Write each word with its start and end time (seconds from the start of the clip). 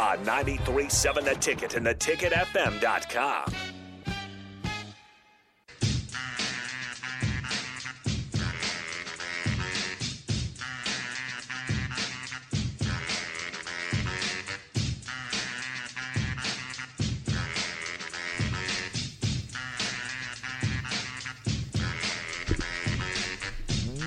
On 0.00 0.16
93.7 0.24 1.24
The 1.24 1.34
Ticket 1.34 1.74
and 1.74 1.86
theticketfm.com. 1.86 3.52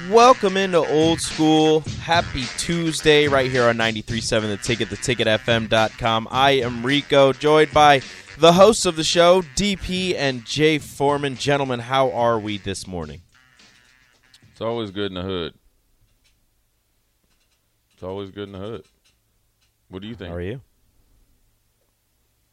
Welcome 0.09 0.57
into 0.57 0.79
Old 0.79 1.21
School. 1.21 1.83
Happy 2.03 2.43
Tuesday 2.57 3.29
right 3.29 3.49
here 3.49 3.63
on 3.63 3.77
93.7 3.77 4.41
The 4.41 4.57
Ticket, 4.57 4.89
theticketfm.com. 4.89 6.27
I 6.29 6.51
am 6.51 6.85
Rico, 6.85 7.31
joined 7.31 7.71
by 7.71 8.01
the 8.37 8.51
hosts 8.51 8.85
of 8.85 8.97
the 8.97 9.05
show, 9.05 9.41
DP 9.41 10.13
and 10.13 10.43
Jay 10.43 10.79
Foreman. 10.79 11.37
Gentlemen, 11.37 11.79
how 11.79 12.11
are 12.11 12.37
we 12.37 12.57
this 12.57 12.85
morning? 12.85 13.21
It's 14.51 14.59
always 14.59 14.91
good 14.91 15.11
in 15.11 15.13
the 15.13 15.21
hood. 15.21 15.53
It's 17.93 18.03
always 18.03 18.31
good 18.31 18.49
in 18.49 18.51
the 18.51 18.59
hood. 18.59 18.83
What 19.87 20.01
do 20.01 20.09
you 20.09 20.15
think? 20.15 20.31
How 20.31 20.35
are 20.35 20.41
you? 20.41 20.59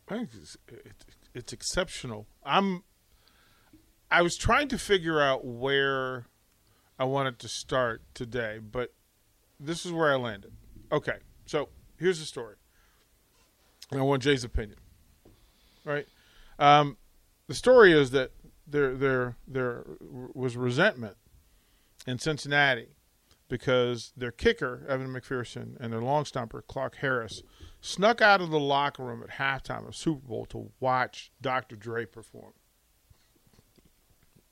I 0.09 0.15
think 0.15 0.29
it's, 0.33 0.57
it's, 0.69 1.05
it's 1.35 1.53
exceptional. 1.53 2.29
I'm. 2.45 2.85
I 4.13 4.23
was 4.23 4.37
trying 4.37 4.69
to 4.69 4.79
figure 4.79 5.21
out 5.21 5.45
where 5.45 6.27
I 7.01 7.05
wanted 7.05 7.41
to 7.41 7.49
start 7.49 8.03
today, 8.15 8.61
but 8.63 8.93
this 9.61 9.85
is 9.85 9.93
where 9.93 10.13
I 10.13 10.17
landed. 10.17 10.53
Okay, 10.91 11.19
so 11.47 11.69
here's 11.99 12.19
the 12.19 12.27
story. 12.27 12.57
And 13.91 14.01
I 14.01 14.03
want 14.03 14.23
Jay's 14.23 14.45
opinion. 14.45 14.79
Right? 15.85 16.07
Um, 16.59 16.97
the 17.47 17.55
story 17.55 17.93
is 17.93 18.11
that 18.13 18.33
there 18.67 18.95
there 18.95 19.37
there 19.47 19.85
was 20.01 20.57
resentment 20.57 21.17
in 22.07 22.19
Cincinnati 22.19 22.89
because 23.49 24.13
their 24.17 24.31
kicker 24.31 24.87
Evan 24.89 25.09
McPherson 25.09 25.77
and 25.81 25.93
their 25.93 26.03
long 26.03 26.25
snapper 26.25 26.63
Clark 26.63 26.97
Harris 26.97 27.43
snuck 27.81 28.21
out 28.21 28.41
of 28.41 28.51
the 28.51 28.61
locker 28.61 29.03
room 29.05 29.23
at 29.23 29.31
halftime 29.31 29.89
of 29.89 29.97
Super 29.97 30.27
Bowl 30.27 30.47
to 30.47 30.71
watch 30.79 31.33
Dr. 31.41 31.77
Dre 31.77 32.05
perform. 32.05 32.53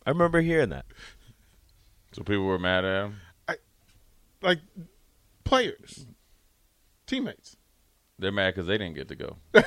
I 0.05 0.11
remember 0.11 0.41
hearing 0.41 0.71
that. 0.71 0.87
So 2.13 2.23
people 2.23 2.45
were 2.45 2.59
mad 2.59 2.85
at 2.85 3.05
him. 3.05 3.17
Like 4.41 4.61
players, 5.49 6.07
teammates. 7.07 7.57
They're 8.19 8.33
mad 8.33 8.55
because 8.55 8.67
they 8.67 8.77
didn't 8.79 8.95
get 8.97 9.09
to 9.09 9.17
go. 9.17 9.37
I 9.55 9.59
mean, 9.59 9.65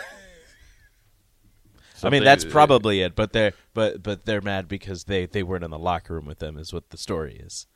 Something- 1.95 2.23
that's 2.23 2.45
probably 2.45 3.01
it. 3.01 3.15
But 3.15 3.31
they're 3.33 3.53
but 3.73 4.01
but 4.03 4.25
they're 4.25 4.41
mad 4.41 4.67
because 4.67 5.05
they 5.05 5.25
they 5.25 5.43
weren't 5.43 5.63
in 5.63 5.71
the 5.71 5.79
locker 5.79 6.13
room 6.15 6.25
with 6.25 6.39
them. 6.39 6.57
Is 6.57 6.73
what 6.73 6.89
the 6.89 6.97
story 6.97 7.35
is. 7.35 7.67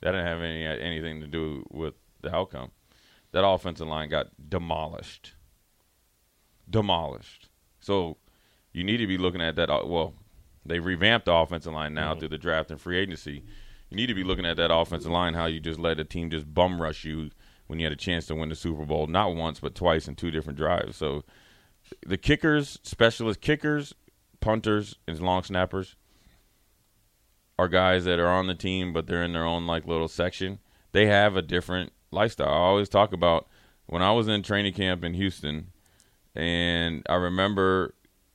that 0.00 0.12
didn't 0.12 0.26
have 0.26 0.40
any 0.40 0.64
anything 0.64 1.20
to 1.20 1.26
do 1.26 1.64
with 1.70 1.94
the 2.22 2.34
outcome. 2.34 2.70
That 3.32 3.46
offensive 3.46 3.86
line 3.86 4.08
got 4.08 4.28
demolished. 4.48 5.34
Demolished. 6.68 7.48
So 7.80 8.16
you 8.72 8.82
need 8.84 8.98
to 8.98 9.06
be 9.06 9.18
looking 9.18 9.40
at 9.40 9.56
that. 9.56 9.70
uh, 9.70 9.82
Well, 9.84 10.14
they 10.64 10.78
revamped 10.80 11.26
the 11.26 11.32
offensive 11.34 11.72
line 11.72 11.94
now 11.94 12.14
through 12.14 12.28
the 12.28 12.38
draft 12.38 12.70
and 12.70 12.80
free 12.80 12.98
agency. 12.98 13.44
You 13.90 13.96
need 13.96 14.06
to 14.06 14.14
be 14.14 14.24
looking 14.24 14.46
at 14.46 14.56
that 14.56 14.72
offensive 14.72 15.10
line. 15.10 15.34
How 15.34 15.46
you 15.46 15.60
just 15.60 15.78
let 15.78 15.98
a 15.98 16.04
team 16.04 16.30
just 16.30 16.52
bum 16.54 16.80
rush 16.80 17.04
you 17.04 17.30
when 17.66 17.78
you 17.78 17.86
had 17.86 17.92
a 17.92 17.96
chance 17.96 18.26
to 18.26 18.34
win 18.34 18.48
the 18.48 18.54
Super 18.54 18.84
Bowl, 18.84 19.06
not 19.06 19.34
once 19.34 19.60
but 19.60 19.74
twice 19.74 20.08
in 20.08 20.16
two 20.16 20.30
different 20.30 20.58
drives. 20.58 20.96
So 20.96 21.24
the 22.06 22.18
kickers, 22.18 22.78
specialist 22.82 23.40
kickers, 23.40 23.94
punters, 24.40 24.96
and 25.06 25.20
long 25.20 25.42
snappers 25.42 25.96
are 27.58 27.68
guys 27.68 28.04
that 28.04 28.18
are 28.18 28.28
on 28.28 28.46
the 28.46 28.54
team, 28.54 28.92
but 28.92 29.06
they're 29.06 29.22
in 29.22 29.32
their 29.32 29.44
own 29.44 29.66
like 29.66 29.86
little 29.86 30.08
section. 30.08 30.58
They 30.92 31.06
have 31.06 31.36
a 31.36 31.42
different 31.42 31.92
lifestyle. 32.10 32.48
I 32.48 32.56
always 32.56 32.88
talk 32.88 33.12
about 33.12 33.48
when 33.86 34.02
I 34.02 34.12
was 34.12 34.28
in 34.28 34.42
training 34.42 34.72
camp 34.72 35.04
in 35.04 35.14
Houston, 35.14 35.72
and 36.34 37.04
I 37.08 37.16
remember, 37.16 37.94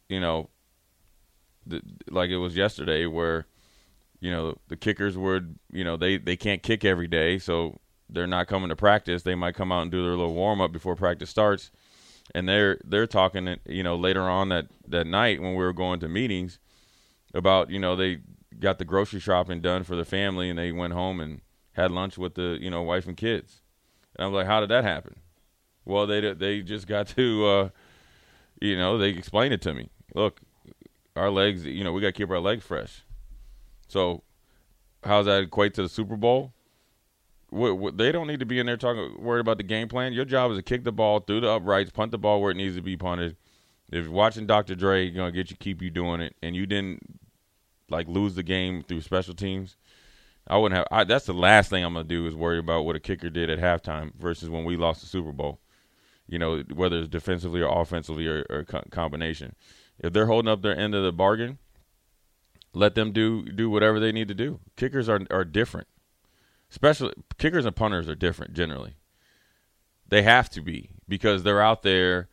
you 0.10 0.20
know, 0.20 0.50
the, 1.66 1.82
like 2.10 2.30
it 2.30 2.38
was 2.38 2.56
yesterday 2.56 3.06
where, 3.06 3.48
you 4.20 4.32
know, 4.32 4.58
the 4.68 4.78
kickers 4.78 5.18
would, 5.18 5.58
you 5.72 5.84
know, 5.84 5.98
they 5.98 6.18
they 6.18 6.36
can't 6.36 6.64
kick 6.64 6.86
every 6.86 7.08
day, 7.08 7.38
so 7.38 7.80
they're 8.10 8.28
not 8.28 8.48
coming 8.48 8.70
to 8.70 8.76
practice. 8.76 9.24
They 9.24 9.36
might 9.36 9.56
come 9.56 9.72
out 9.72 9.82
and 9.84 9.92
do 9.92 10.02
their 10.04 10.16
little 10.16 10.34
warm 10.34 10.62
up 10.62 10.72
before 10.72 10.96
practice 10.96 11.30
starts, 11.30 11.72
and 12.34 12.48
they're 12.48 12.80
they're 12.84 13.08
talking, 13.08 13.58
you 13.66 13.84
know, 13.84 13.96
later 13.96 14.22
on 14.22 14.50
that 14.50 14.68
that 14.88 15.08
night 15.08 15.42
when 15.42 15.52
we 15.52 15.64
were 15.64 15.74
going 15.74 16.00
to 16.00 16.08
meetings 16.08 16.60
about, 17.34 17.70
you 17.70 17.80
know, 17.80 17.96
they 17.96 18.20
got 18.60 18.78
the 18.78 18.86
grocery 18.86 19.20
shopping 19.20 19.62
done 19.62 19.84
for 19.84 19.96
the 19.96 20.06
family, 20.06 20.50
and 20.50 20.58
they 20.58 20.72
went 20.72 20.94
home 20.94 21.20
and 21.20 21.42
had 21.74 21.92
lunch 21.92 22.18
with 22.18 22.36
the 22.36 22.58
you 22.62 22.70
know 22.70 22.82
wife 22.82 23.08
and 23.08 23.18
kids. 23.18 23.62
And 24.16 24.26
I'm 24.26 24.34
like, 24.34 24.48
how 24.48 24.60
did 24.60 24.70
that 24.70 24.84
happen? 24.84 25.16
Well, 25.84 26.08
they 26.08 26.34
they 26.34 26.62
just 26.62 26.88
got 26.88 27.08
to, 27.16 27.46
uh, 27.46 27.70
you 28.62 28.78
know, 28.78 28.98
they 28.98 29.10
explained 29.10 29.54
it 29.54 29.62
to 29.64 29.74
me. 29.74 29.90
Look, 30.14 30.42
our 31.16 31.30
legs, 31.30 31.66
you 31.66 31.84
know, 31.84 31.94
we 31.94 32.02
got 32.02 32.08
to 32.08 32.14
keep 32.14 32.30
our 32.30 32.40
legs 32.40 32.64
fresh. 32.64 33.05
So, 33.88 34.24
how's 35.04 35.26
that 35.26 35.44
equate 35.44 35.74
to 35.76 35.84
the 35.84 35.90
Super 35.90 36.16
Bowl? 36.16 36.54
What, 37.50 37.78
what, 37.78 37.98
they 37.98 38.12
don't 38.12 38.28
need 38.28 38.40
to 38.40 38.46
be 38.46 38.60
in 38.60 38.66
there 38.66 38.78
talking 38.78 39.16
worried 39.22 39.42
about 39.42 39.58
the 39.58 39.64
game 39.64 39.88
plan. 39.88 40.14
Your 40.14 40.26
job 40.26 40.52
is 40.52 40.58
to 40.58 40.64
kick 40.64 40.84
the 40.84 40.92
ball 40.92 41.20
through 41.20 41.42
the 41.42 41.50
uprights, 41.50 41.92
punt 41.92 42.12
the 42.12 42.18
ball 42.18 42.42
where 42.42 42.52
it 42.52 42.58
needs 42.58 42.76
to 42.76 42.82
be 42.82 42.98
punted. 42.98 43.38
If 43.92 44.08
watching 44.08 44.48
Dr. 44.48 44.76
Dre, 44.76 45.10
gonna 45.12 45.32
get 45.32 45.52
you 45.52 45.58
keep 45.58 45.82
you 45.82 45.90
doing 45.90 46.22
it, 46.22 46.36
and 46.42 46.56
you 46.56 46.66
didn't 46.66 47.20
like 47.90 48.08
lose 48.08 48.36
the 48.36 48.44
game 48.44 48.84
through 48.84 49.02
special 49.02 49.36
teams. 49.36 49.78
I 50.48 50.58
wouldn't 50.58 50.78
have. 50.78 50.88
I, 50.92 51.04
that's 51.04 51.26
the 51.26 51.34
last 51.34 51.70
thing 51.70 51.84
I'm 51.84 51.94
gonna 51.94 52.04
do 52.04 52.28
is 52.28 52.36
worry 52.36 52.60
about 52.60 52.86
what 52.86 52.96
a 52.96 53.00
kicker 53.00 53.30
did 53.30 53.50
at 53.50 53.60
halftime 53.60 54.14
versus 54.16 54.50
when 54.50 54.66
we 54.66 54.76
lost 54.76 55.02
the 55.02 55.08
Super 55.08 55.32
Bowl. 55.32 55.60
You 56.28 56.40
know, 56.40 56.64
whether 56.74 56.98
it's 56.98 57.08
defensively 57.08 57.62
or 57.62 57.82
offensively 57.82 58.28
or, 58.28 58.46
or 58.50 58.64
co- 58.64 58.84
combination. 58.90 59.56
If 60.00 60.12
they're 60.12 60.26
holding 60.26 60.52
up 60.52 60.62
their 60.62 60.78
end 60.78 60.96
of 60.96 61.04
the 61.04 61.12
bargain, 61.12 61.60
let 62.76 62.96
them 62.96 63.12
do 63.12 63.44
do 63.44 63.70
whatever 63.70 64.00
they 64.00 64.12
need 64.12 64.28
to 64.28 64.34
do. 64.34 64.60
Kickers 64.76 65.10
are 65.10 65.22
are 65.32 65.46
different. 65.46 65.88
Especially 66.70 67.14
kickers 67.38 67.66
and 67.66 67.76
punters 67.76 68.10
are 68.10 68.16
different 68.16 68.54
generally. 68.54 68.96
They 70.08 70.24
have 70.24 70.50
to 70.52 70.62
be 70.62 70.92
because 71.08 71.44
they're 71.44 71.62
out 71.62 71.84
there 71.84 72.30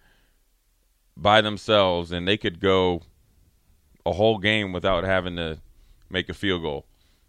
by 1.17 1.41
themselves 1.41 2.13
and 2.13 2.27
they 2.27 2.37
could 2.37 2.61
go 2.61 3.03
a 4.05 4.13
whole 4.13 4.39
game 4.39 4.73
without 4.73 5.05
having 5.05 5.37
to 5.37 5.61
make 6.11 6.29
a 6.29 6.35
field 6.35 6.63
goal, 6.63 6.87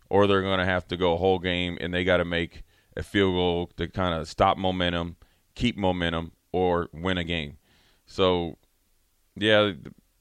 or 0.09 0.28
they're 0.28 0.41
going 0.41 0.59
to 0.59 0.66
have 0.66 0.88
to 0.88 0.97
go 0.97 1.13
a 1.13 1.18
whole 1.18 1.40
game 1.40 1.78
and 1.79 1.94
they 1.94 2.03
got 2.03 2.18
to 2.18 2.25
make 2.25 2.63
a 2.97 3.03
field 3.03 3.35
goal 3.35 3.69
to 3.78 3.88
kind 3.88 4.13
of 4.13 4.28
stop 4.28 4.57
momentum, 4.57 5.16
keep 5.56 5.78
momentum, 5.78 6.31
or 6.52 6.90
win 6.91 7.18
a 7.18 7.23
game. 7.23 7.57
So, 8.06 8.57
yeah, 9.35 9.73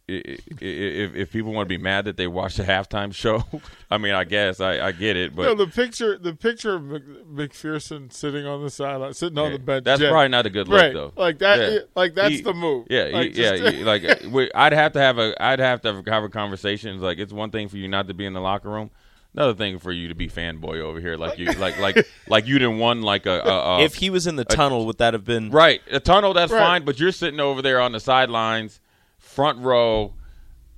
if 0.08 1.14
if 1.14 1.32
people 1.32 1.52
want 1.52 1.66
to 1.66 1.69
be 1.78 1.82
mad 1.82 2.04
that 2.06 2.16
they 2.16 2.26
watched 2.26 2.56
the 2.56 2.64
halftime 2.64 3.14
show, 3.14 3.44
I 3.90 3.99
mean, 3.99 4.14
I 4.14 4.25
guess 4.25 4.60
I, 4.60 4.88
I 4.88 4.93
get 4.93 5.16
it, 5.16 5.34
but 5.34 5.44
no, 5.44 5.54
the 5.54 5.66
picture, 5.70 6.19
the 6.19 6.34
picture 6.34 6.75
of 6.75 6.82
McPherson 6.82 8.12
sitting 8.12 8.46
on 8.46 8.62
the 8.62 8.70
sideline, 8.70 9.14
sitting 9.14 9.38
on 9.38 9.52
the 9.52 9.58
bench. 9.58 9.84
that's 9.84 10.00
Jay. 10.00 10.08
probably 10.08 10.28
not 10.28 10.46
a 10.46 10.50
good 10.50 10.69
look 10.69 10.81
right. 10.81 10.93
though. 10.93 11.12
Like 11.16 11.38
that, 11.38 11.72
Yeah. 11.72 11.78
like 11.94 12.14
that's 12.14 12.34
He- 12.37 12.40
the 12.43 12.52
move. 12.54 12.87
Yeah, 12.90 13.04
like, 13.12 13.34
he- 13.34 13.43
yeah, 13.43 13.70
he- 13.70 13.84
like 13.84 14.02
we, 14.31 14.50
I'd 14.54 14.72
have 14.72 14.93
to 14.93 15.00
have 15.00 15.19
a, 15.19 15.40
I'd 15.43 15.60
have 15.60 15.81
to 15.82 15.94
have, 15.94 16.06
have 16.06 16.25
a 16.25 16.28
conversation. 16.28 17.00
Like 17.00 17.19
it's 17.19 17.32
one 17.32 17.50
thing 17.50 17.69
for 17.69 17.76
you 17.76 17.88
not 17.88 18.08
to 18.08 18.14
be 18.14 18.26
in 18.26 18.32
the 18.32 18.40
locker 18.40 18.69
room, 18.70 18.90
another 19.34 19.55
thing 19.55 19.78
for 19.78 19.93
you 19.93 20.08
to 20.08 20.14
be 20.14 20.28
fanboy 20.28 20.81
over 20.81 21.00
here, 21.00 21.16
like 21.16 21.38
you, 21.38 21.46
like 21.52 21.78
like 21.78 22.06
like 22.28 22.46
you 22.46 22.58
didn't 22.58 22.78
won 22.78 23.02
like 23.02 23.26
a, 23.26 23.40
a, 23.40 23.76
a 23.78 23.81
if 23.84 23.94
he 23.94 24.10
was 24.10 24.26
in 24.26 24.37
the 24.37 24.44
tunnel, 24.44 24.84
would 24.87 24.98
that 24.98 25.14
have 25.14 25.25
been 25.25 25.50
right 25.50 25.81
a 25.90 26.00
tunnel. 26.00 26.34
That's 26.34 26.52
Right. 26.52 26.58
fine, 26.60 26.84
but 26.84 26.98
you're 26.98 27.12
sitting 27.12 27.40
over 27.40 27.62
there 27.62 27.81
on 27.81 27.93
the 27.93 28.00
sidelines, 28.00 28.81
front 29.32 29.58
row. 29.61 30.14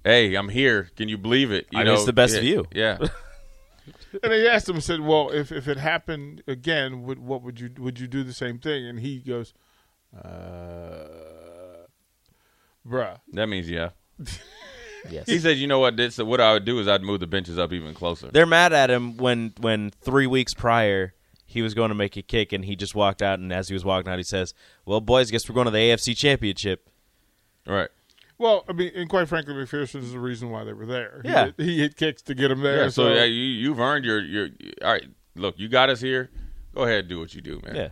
Hey, 0.05 0.35
I'm 0.35 0.49
here. 0.49 0.91
Can 0.97 1.09
you 1.09 1.19
believe 1.19 1.51
it? 1.51 1.67
You 1.71 1.79
I 1.79 1.83
mean, 1.83 1.87
know, 1.87 1.95
it's 1.95 2.05
the 2.05 2.13
best 2.13 2.35
yeah, 2.35 2.41
view. 2.41 2.67
Yeah, 2.73 2.99
And 4.23 4.33
he 4.33 4.47
asked 4.47 4.69
him, 4.69 4.81
said, 4.81 5.01
"Well, 5.01 5.31
if, 5.31 5.51
if 5.51 5.67
it 5.67 5.77
happened 5.77 6.43
again, 6.47 7.03
would 7.03 7.19
what 7.19 7.43
would 7.43 7.61
you 7.61 7.71
would 7.79 7.99
you 7.99 8.07
do 8.07 8.23
the 8.23 8.33
same 8.33 8.59
thing?" 8.59 8.87
And 8.87 9.01
he 9.01 9.19
goes, 9.19 9.53
uh, 10.17 11.87
bruh. 12.87 13.19
That 13.33 13.49
means 13.49 13.69
yeah. 13.69 13.91
Yes. 15.11 15.27
He 15.27 15.39
said, 15.39 15.59
you 15.59 15.67
know 15.67 15.81
what? 15.81 15.99
This 15.99 16.17
what 16.17 16.41
I 16.41 16.55
would 16.55 16.65
do 16.65 16.79
is 16.79 16.89
I'd 16.89 17.03
move 17.03 17.21
the 17.21 17.27
benches 17.27 17.59
up 17.59 17.75
even 17.75 17.93
closer. 17.93 18.31
They're 18.31 18.47
mad 18.47 18.73
at 18.73 18.91
him 18.91 19.19
when 19.19 19.53
when 19.61 19.91
three 19.91 20.27
weeks 20.27 20.55
prior 20.55 21.13
he 21.45 21.61
was 21.61 21.75
going 21.75 21.91
to 21.91 21.95
make 21.95 22.17
a 22.17 22.23
kick 22.23 22.55
and 22.55 22.65
he 22.65 22.75
just 22.75 22.95
walked 22.95 23.21
out 23.21 23.39
and 23.39 23.53
as 23.53 23.69
he 23.69 23.75
was 23.75 23.85
walking 23.85 24.11
out 24.11 24.17
he 24.17 24.25
says, 24.25 24.55
"Well, 24.87 25.03
boys, 25.03 25.31
guess 25.31 25.47
we're 25.47 25.55
going 25.55 25.67
to 25.67 25.71
the 25.71 25.77
AFC 25.77 26.17
Championship." 26.17 26.89
Right. 27.67 27.91
Well, 28.39 28.65
I 28.69 28.73
mean, 28.73 28.91
and 28.95 29.09
quite 29.09 29.29
frankly, 29.29 29.55
McPherson 29.55 30.03
is 30.03 30.13
the 30.13 30.19
reason 30.19 30.51
why 30.51 30.65
they 30.65 30.73
were 30.73 30.87
there. 30.87 31.21
He 31.23 31.29
Yeah. 31.29 31.45
hit- 31.47 31.55
he 31.59 31.79
hit 31.81 31.97
kicks 31.97 32.23
to 32.23 32.35
get 32.35 32.51
him 32.51 32.61
there. 32.63 32.85
Yeah. 32.85 32.89
So 32.89 33.13
yeah, 33.13 33.25
you 33.25 33.43
you've 33.43 33.79
earned 33.81 34.05
your 34.05 34.21
your. 34.21 34.49
All 34.83 34.93
right. 34.93 35.05
Look, 35.37 35.59
you 35.59 35.69
got 35.69 35.89
us 35.91 36.01
here. 36.01 36.31
Go 36.75 36.83
ahead, 36.83 37.01
and 37.01 37.09
do 37.09 37.19
what 37.21 37.35
you 37.35 37.41
do, 37.41 37.61
man. 37.65 37.75
Yeah. 37.77 37.89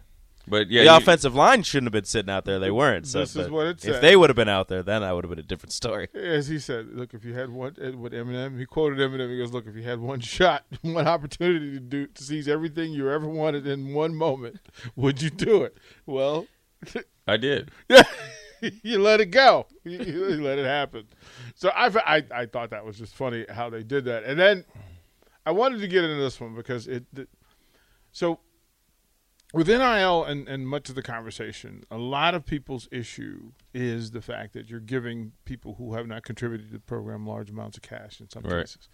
But 0.49 0.69
yeah, 0.71 0.83
the 0.83 0.91
you- 0.91 0.97
offensive 0.97 1.37
line 1.37 1.63
shouldn't 1.63 1.87
have 1.87 1.93
been 1.93 2.05
sitting 2.05 2.29
out 2.31 2.45
there. 2.45 2.59
They 2.59 2.73
weren't. 2.73 3.07
So, 3.07 3.21
This 3.21 3.37
is 3.37 3.49
what 3.49 3.69
it 3.69 3.81
said. 3.81 3.95
If 3.95 4.01
they 4.01 4.17
would 4.17 4.29
have 4.29 4.37
been 4.37 4.49
out 4.49 4.67
there, 4.67 4.83
then 4.83 5.05
I 5.05 5.13
would 5.13 5.23
have 5.23 5.31
been 5.31 5.39
a 5.39 5.43
different 5.45 5.73
story. 5.73 6.09
as 6.15 6.49
he 6.49 6.59
said, 6.59 6.89
look, 6.93 7.15
if 7.15 7.25
you 7.25 7.33
had 7.35 7.51
one 7.51 7.77
eh, 7.81 7.91
with 7.91 8.13
Eminem, 8.13 8.59
he 8.59 8.67
quoted 8.67 8.99
Eminem. 8.99 9.31
He 9.31 9.39
goes, 9.39 9.53
"Look, 9.53 9.69
if 9.69 9.77
you 9.77 9.85
had 9.85 10.01
one 10.01 10.19
shot, 10.19 10.65
one 10.83 11.07
opportunity 11.07 11.71
to 11.75 11.79
do 11.81 12.09
to 12.09 12.23
seize 12.25 12.49
everything 12.49 12.93
you 12.93 13.09
ever 13.09 13.29
wanted 13.29 13.69
in 13.69 13.95
one 13.95 14.17
moment, 14.17 14.57
would 14.97 15.23
you 15.23 15.31
do 15.31 15.63
it?" 15.63 15.79
Well, 16.07 16.49
I 17.29 17.37
did. 17.37 17.71
yeah, 17.89 18.03
you 18.83 18.99
let 19.01 19.21
it 19.21 19.27
go. 19.27 19.67
You, 19.85 19.99
you 19.99 20.43
let 20.43 20.59
it 20.59 20.65
happen. 20.67 21.09
So 21.57 21.71
I, 21.71 21.87
I, 22.17 22.23
I 22.33 22.47
thought 22.47 22.71
that 22.71 22.85
was 22.85 22.97
just 22.99 23.15
funny 23.17 23.45
how 23.51 23.69
they 23.69 23.83
did 23.83 24.05
that. 24.05 24.23
And 24.25 24.39
then 24.39 24.65
I 25.45 25.51
wanted 25.51 25.81
to 25.81 25.89
get 25.89 26.05
into 26.05 26.23
this 26.23 26.41
one 26.41 26.55
because 26.55 26.87
it. 26.87 27.05
it- 27.17 27.29
so 28.13 28.39
with 29.55 29.69
NIL 29.69 30.25
and, 30.25 30.49
and 30.49 30.67
much 30.69 30.89
of 30.89 30.95
the 30.95 31.03
conversation, 31.03 31.83
a 31.91 31.99
lot 31.99 32.35
of 32.35 32.47
people's 32.47 32.89
issue 32.93 33.53
is 33.75 34.13
the 34.13 34.21
fact 34.23 34.53
that 34.55 34.71
you're 34.71 34.81
giving 34.81 35.33
people 35.45 35.75
who 35.75 35.95
have 35.95 36.07
not 36.07 36.23
contributed 36.23 36.69
to 36.69 36.73
the 36.75 36.79
program 36.81 37.27
large 37.27 37.51
amounts 37.51 37.77
of 37.77 37.83
cash 37.83 38.21
in 38.21 38.31
some 38.31 38.45
Right. 38.45 38.61
cases. 38.61 38.89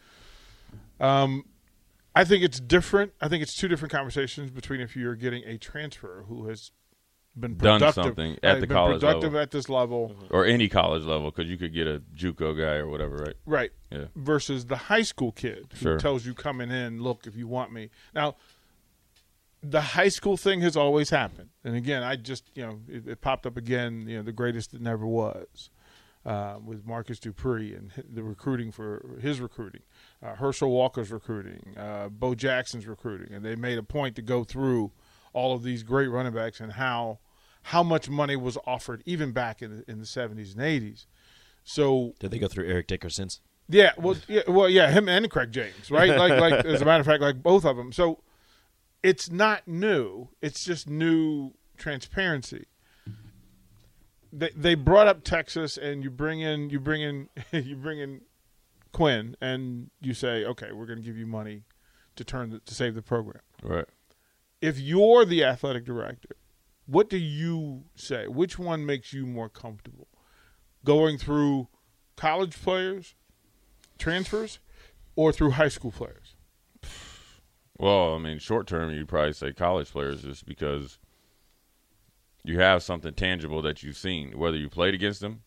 Um, 1.00 1.44
I 2.14 2.24
think 2.24 2.42
it's 2.42 2.58
different. 2.60 3.12
I 3.20 3.28
think 3.28 3.42
it's 3.42 3.54
two 3.56 3.68
different 3.68 3.92
conversations 3.92 4.50
between 4.50 4.80
if 4.80 4.96
you're 4.96 5.14
getting 5.14 5.44
a 5.44 5.58
transfer 5.58 6.24
who 6.28 6.48
has 6.48 6.72
been 7.36 7.56
Done 7.56 7.92
something 7.92 8.36
at 8.42 8.60
the 8.60 8.66
been 8.66 8.74
college 8.76 9.00
productive 9.00 9.32
level. 9.32 9.40
at 9.40 9.50
this 9.50 9.68
level, 9.68 10.14
Or 10.30 10.44
any 10.44 10.68
college 10.68 11.04
level, 11.04 11.30
because 11.30 11.48
you 11.50 11.56
could 11.56 11.72
get 11.72 11.86
a 11.86 12.02
JUCO 12.14 12.58
guy 12.58 12.74
or 12.76 12.88
whatever, 12.88 13.16
right? 13.16 13.36
right? 13.46 13.70
Yeah. 13.90 14.06
Versus 14.16 14.66
the 14.66 14.76
high 14.76 15.02
school 15.02 15.32
kid 15.32 15.66
who 15.74 15.76
Sure. 15.78 15.98
tells 15.98 16.26
you 16.26 16.34
coming 16.34 16.70
in, 16.70 17.00
look, 17.02 17.26
if 17.26 17.36
you 17.36 17.46
want 17.46 17.72
me 17.72 17.90
now. 18.14 18.36
The 19.60 19.80
high 19.80 20.08
school 20.08 20.36
thing 20.36 20.60
has 20.60 20.76
always 20.76 21.10
happened, 21.10 21.48
and 21.64 21.74
again, 21.74 22.04
I 22.04 22.14
just 22.14 22.48
you 22.54 22.64
know 22.64 22.78
it, 22.88 23.08
it 23.08 23.20
popped 23.20 23.44
up 23.44 23.56
again. 23.56 24.06
You 24.06 24.18
know, 24.18 24.22
the 24.22 24.30
greatest 24.32 24.70
that 24.70 24.80
never 24.80 25.04
was. 25.04 25.70
Uh, 26.24 26.58
with 26.64 26.84
Marcus 26.86 27.18
Dupree 27.18 27.74
and 27.74 27.90
the 28.12 28.22
recruiting 28.22 28.70
for 28.70 29.16
his 29.20 29.40
recruiting, 29.40 29.80
uh, 30.22 30.34
Herschel 30.34 30.70
Walker's 30.70 31.10
recruiting, 31.10 31.74
uh, 31.76 32.08
Bo 32.08 32.34
Jackson's 32.36 32.86
recruiting, 32.86 33.32
and 33.34 33.44
they 33.44 33.56
made 33.56 33.78
a 33.78 33.82
point 33.82 34.14
to 34.16 34.22
go 34.22 34.44
through 34.44 34.92
all 35.32 35.54
of 35.54 35.62
these 35.62 35.82
great 35.82 36.08
running 36.08 36.32
backs 36.32 36.60
and 36.60 36.72
how 36.72 37.18
how 37.64 37.82
much 37.82 38.08
money 38.08 38.36
was 38.36 38.56
offered 38.66 39.02
even 39.04 39.32
back 39.32 39.60
in 39.60 39.78
the, 39.78 39.90
in 39.90 39.98
the 39.98 40.06
70s 40.06 40.54
and 40.54 40.62
80s. 40.62 41.04
So 41.64 42.14
Did 42.18 42.30
they 42.30 42.38
go 42.38 42.48
through 42.48 42.66
Eric 42.66 42.86
Dickerson's? 42.86 43.40
yeah, 43.68 43.92
well, 43.98 44.16
yeah, 44.26 44.42
well, 44.48 44.68
yeah, 44.68 44.90
him 44.90 45.08
and 45.08 45.30
Craig 45.30 45.52
James, 45.52 45.90
right? 45.90 46.16
Like, 46.16 46.40
like 46.40 46.52
as 46.64 46.80
a 46.80 46.84
matter 46.84 47.00
of 47.00 47.06
fact, 47.06 47.20
like 47.20 47.42
both 47.42 47.64
of 47.64 47.76
them. 47.76 47.92
So 47.92 48.22
it's 49.02 49.30
not 49.30 49.68
new; 49.68 50.28
it's 50.40 50.64
just 50.64 50.88
new 50.88 51.52
transparency. 51.76 52.66
They 54.32 54.50
they 54.56 54.74
brought 54.74 55.06
up 55.06 55.22
Texas, 55.24 55.76
and 55.76 56.02
you 56.02 56.10
bring 56.10 56.40
in 56.40 56.70
you 56.70 56.80
bring 56.80 57.02
in 57.02 57.28
you 57.52 57.76
bring 57.76 57.98
in 57.98 58.22
Quinn, 58.92 59.36
and 59.40 59.90
you 60.00 60.14
say, 60.14 60.44
okay, 60.44 60.72
we're 60.72 60.86
going 60.86 60.98
to 60.98 61.04
give 61.04 61.18
you 61.18 61.26
money 61.26 61.64
to 62.16 62.24
turn 62.24 62.50
the, 62.50 62.60
to 62.60 62.74
save 62.74 62.94
the 62.94 63.02
program. 63.02 63.42
Right. 63.62 63.86
If 64.60 64.78
you're 64.78 65.24
the 65.24 65.44
athletic 65.44 65.84
director, 65.84 66.36
what 66.86 67.08
do 67.10 67.18
you 67.18 67.84
say? 67.94 68.26
Which 68.26 68.58
one 68.58 68.84
makes 68.86 69.12
you 69.12 69.26
more 69.26 69.48
comfortable? 69.48 70.08
Going 70.84 71.18
through 71.18 71.68
college 72.16 72.60
players, 72.60 73.14
transfers, 73.98 74.58
or 75.14 75.32
through 75.32 75.52
high 75.52 75.68
school 75.68 75.92
players? 75.92 76.34
Well, 77.78 78.14
I 78.14 78.18
mean, 78.18 78.38
short 78.38 78.66
term, 78.66 78.90
you'd 78.90 79.08
probably 79.08 79.34
say 79.34 79.52
college 79.52 79.90
players 79.90 80.22
just 80.22 80.46
because 80.46 80.98
you 82.42 82.58
have 82.58 82.82
something 82.82 83.12
tangible 83.12 83.62
that 83.62 83.82
you've 83.82 83.96
seen, 83.96 84.38
whether 84.38 84.56
you 84.56 84.68
played 84.68 84.94
against 84.94 85.20
them 85.20 85.42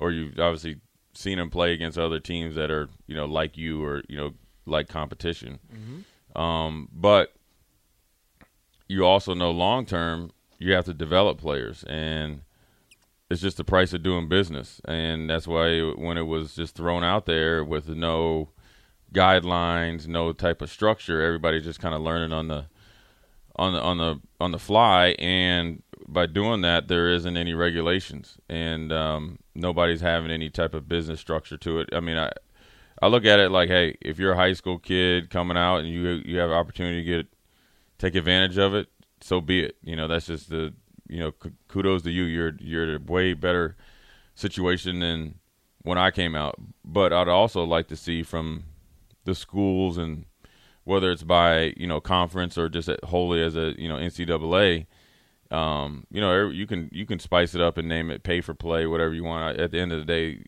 or 0.00 0.10
you've 0.10 0.38
obviously 0.38 0.76
seen 1.14 1.38
them 1.38 1.48
play 1.48 1.72
against 1.72 1.96
other 1.96 2.20
teams 2.20 2.56
that 2.56 2.70
are, 2.70 2.88
you 3.06 3.14
know, 3.14 3.24
like 3.24 3.56
you 3.56 3.82
or, 3.82 4.02
you 4.08 4.16
know, 4.16 4.34
like 4.66 4.88
competition. 4.88 5.58
Um, 6.34 6.88
but 6.92 7.35
you 8.88 9.04
also 9.04 9.34
know 9.34 9.50
long 9.50 9.86
term, 9.86 10.30
you 10.58 10.72
have 10.72 10.84
to 10.86 10.94
develop 10.94 11.38
players. 11.38 11.84
And 11.84 12.42
it's 13.30 13.40
just 13.40 13.56
the 13.56 13.64
price 13.64 13.92
of 13.92 14.02
doing 14.02 14.28
business. 14.28 14.80
And 14.84 15.28
that's 15.28 15.46
why 15.46 15.80
when 15.80 16.16
it 16.16 16.26
was 16.26 16.54
just 16.54 16.76
thrown 16.76 17.04
out 17.04 17.26
there 17.26 17.64
with 17.64 17.88
no 17.88 18.50
guidelines, 19.12 20.06
no 20.06 20.32
type 20.32 20.62
of 20.62 20.70
structure. 20.70 21.22
Everybody's 21.22 21.64
just 21.64 21.80
kind 21.80 21.94
of 21.94 22.02
learning 22.02 22.32
on 22.32 22.48
the 22.48 22.66
on 23.56 23.72
the 23.72 23.80
on 23.80 23.98
the 23.98 24.20
on 24.40 24.52
the 24.52 24.58
fly, 24.58 25.16
and 25.18 25.82
by 26.06 26.26
doing 26.26 26.60
that, 26.60 26.88
there 26.88 27.08
isn't 27.08 27.36
any 27.36 27.54
regulations, 27.54 28.36
and 28.48 28.92
um, 28.92 29.38
nobody's 29.54 30.02
having 30.02 30.30
any 30.30 30.50
type 30.50 30.74
of 30.74 30.88
business 30.88 31.20
structure 31.20 31.56
to 31.56 31.80
it. 31.80 31.88
I 31.92 32.00
mean, 32.00 32.18
I 32.18 32.30
I 33.00 33.08
look 33.08 33.24
at 33.24 33.40
it 33.40 33.50
like, 33.50 33.68
hey, 33.68 33.96
if 34.00 34.18
you're 34.18 34.32
a 34.32 34.36
high 34.36 34.52
school 34.52 34.78
kid 34.78 35.30
coming 35.30 35.56
out 35.56 35.78
and 35.78 35.88
you 35.88 36.22
you 36.24 36.38
have 36.38 36.50
opportunity 36.50 37.02
to 37.02 37.04
get 37.04 37.26
take 37.98 38.14
advantage 38.14 38.58
of 38.58 38.74
it, 38.74 38.88
so 39.20 39.40
be 39.40 39.64
it. 39.64 39.76
You 39.82 39.96
know, 39.96 40.08
that's 40.08 40.26
just 40.26 40.50
the 40.50 40.74
you 41.08 41.20
know 41.20 41.32
kudos 41.68 42.02
to 42.02 42.10
you. 42.10 42.24
You're 42.24 42.54
you're 42.58 42.84
in 42.84 43.02
a 43.02 43.12
way 43.12 43.34
better 43.34 43.76
situation 44.34 45.00
than 45.00 45.36
when 45.82 45.98
I 45.98 46.10
came 46.10 46.34
out. 46.34 46.56
But 46.84 47.12
I'd 47.12 47.28
also 47.28 47.64
like 47.64 47.88
to 47.88 47.96
see 47.96 48.22
from 48.22 48.64
the 49.24 49.34
schools 49.34 49.98
and 49.98 50.26
whether 50.84 51.10
it's 51.10 51.24
by 51.24 51.74
you 51.76 51.86
know 51.86 52.00
conference 52.00 52.56
or 52.56 52.68
just 52.68 52.88
wholly 53.04 53.42
as 53.42 53.56
a 53.56 53.74
you 53.78 53.88
know 53.88 53.96
NCAA. 53.96 54.86
Um, 55.50 56.06
you 56.10 56.20
know, 56.20 56.48
you 56.48 56.66
can 56.66 56.88
you 56.92 57.06
can 57.06 57.18
spice 57.18 57.54
it 57.54 57.60
up 57.60 57.78
and 57.78 57.88
name 57.88 58.10
it 58.10 58.22
pay 58.22 58.40
for 58.40 58.54
play, 58.54 58.86
whatever 58.86 59.14
you 59.14 59.24
want. 59.24 59.58
At 59.58 59.70
the 59.70 59.78
end 59.78 59.92
of 59.92 60.00
the 60.00 60.04
day, 60.04 60.44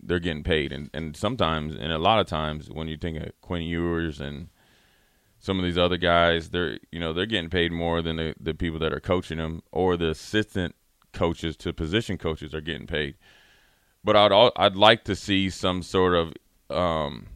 they're 0.00 0.18
getting 0.18 0.44
paid, 0.44 0.72
and 0.72 0.90
and 0.94 1.16
sometimes 1.16 1.74
and 1.74 1.92
a 1.92 1.98
lot 1.98 2.20
of 2.20 2.26
times 2.26 2.70
when 2.70 2.88
you 2.88 2.96
think 2.96 3.18
of 3.18 3.32
Quinn 3.42 3.62
Ewers 3.62 4.20
and 4.20 4.48
some 5.38 5.58
of 5.58 5.64
these 5.64 5.78
other 5.78 5.96
guys, 5.96 6.50
they're 6.50 6.78
you 6.90 7.00
know 7.00 7.12
they're 7.12 7.26
getting 7.26 7.50
paid 7.50 7.72
more 7.72 8.02
than 8.02 8.16
the 8.16 8.34
the 8.40 8.54
people 8.54 8.78
that 8.80 8.92
are 8.92 9.00
coaching 9.00 9.38
them 9.38 9.62
or 9.72 9.96
the 9.96 10.10
assistant 10.10 10.74
coaches 11.12 11.56
to 11.56 11.72
position 11.72 12.18
coaches 12.18 12.54
are 12.54 12.60
getting 12.60 12.86
paid. 12.86 13.16
But 14.04 14.16
I'd 14.16 14.32
al- 14.32 14.52
I'd 14.56 14.76
like 14.76 15.04
to 15.04 15.16
see 15.16 15.50
some 15.50 15.82
sort 15.82 16.14
of 16.14 16.34
um, 16.76 17.26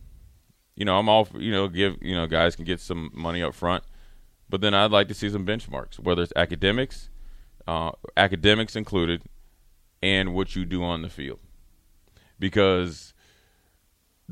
you 0.76 0.84
know, 0.84 0.98
I'm 0.98 1.08
all 1.08 1.28
you 1.34 1.52
know, 1.52 1.68
give 1.68 1.96
you 2.02 2.14
know, 2.14 2.26
guys 2.26 2.56
can 2.56 2.64
get 2.64 2.80
some 2.80 3.10
money 3.12 3.42
up 3.42 3.54
front, 3.54 3.84
but 4.48 4.60
then 4.60 4.74
I'd 4.74 4.90
like 4.90 5.08
to 5.08 5.14
see 5.14 5.28
some 5.28 5.46
benchmarks, 5.46 5.98
whether 5.98 6.22
it's 6.22 6.32
academics, 6.36 7.10
uh, 7.66 7.92
academics 8.16 8.76
included, 8.76 9.22
and 10.02 10.34
what 10.34 10.56
you 10.56 10.64
do 10.64 10.82
on 10.82 11.02
the 11.02 11.08
field, 11.08 11.40
because 12.38 13.11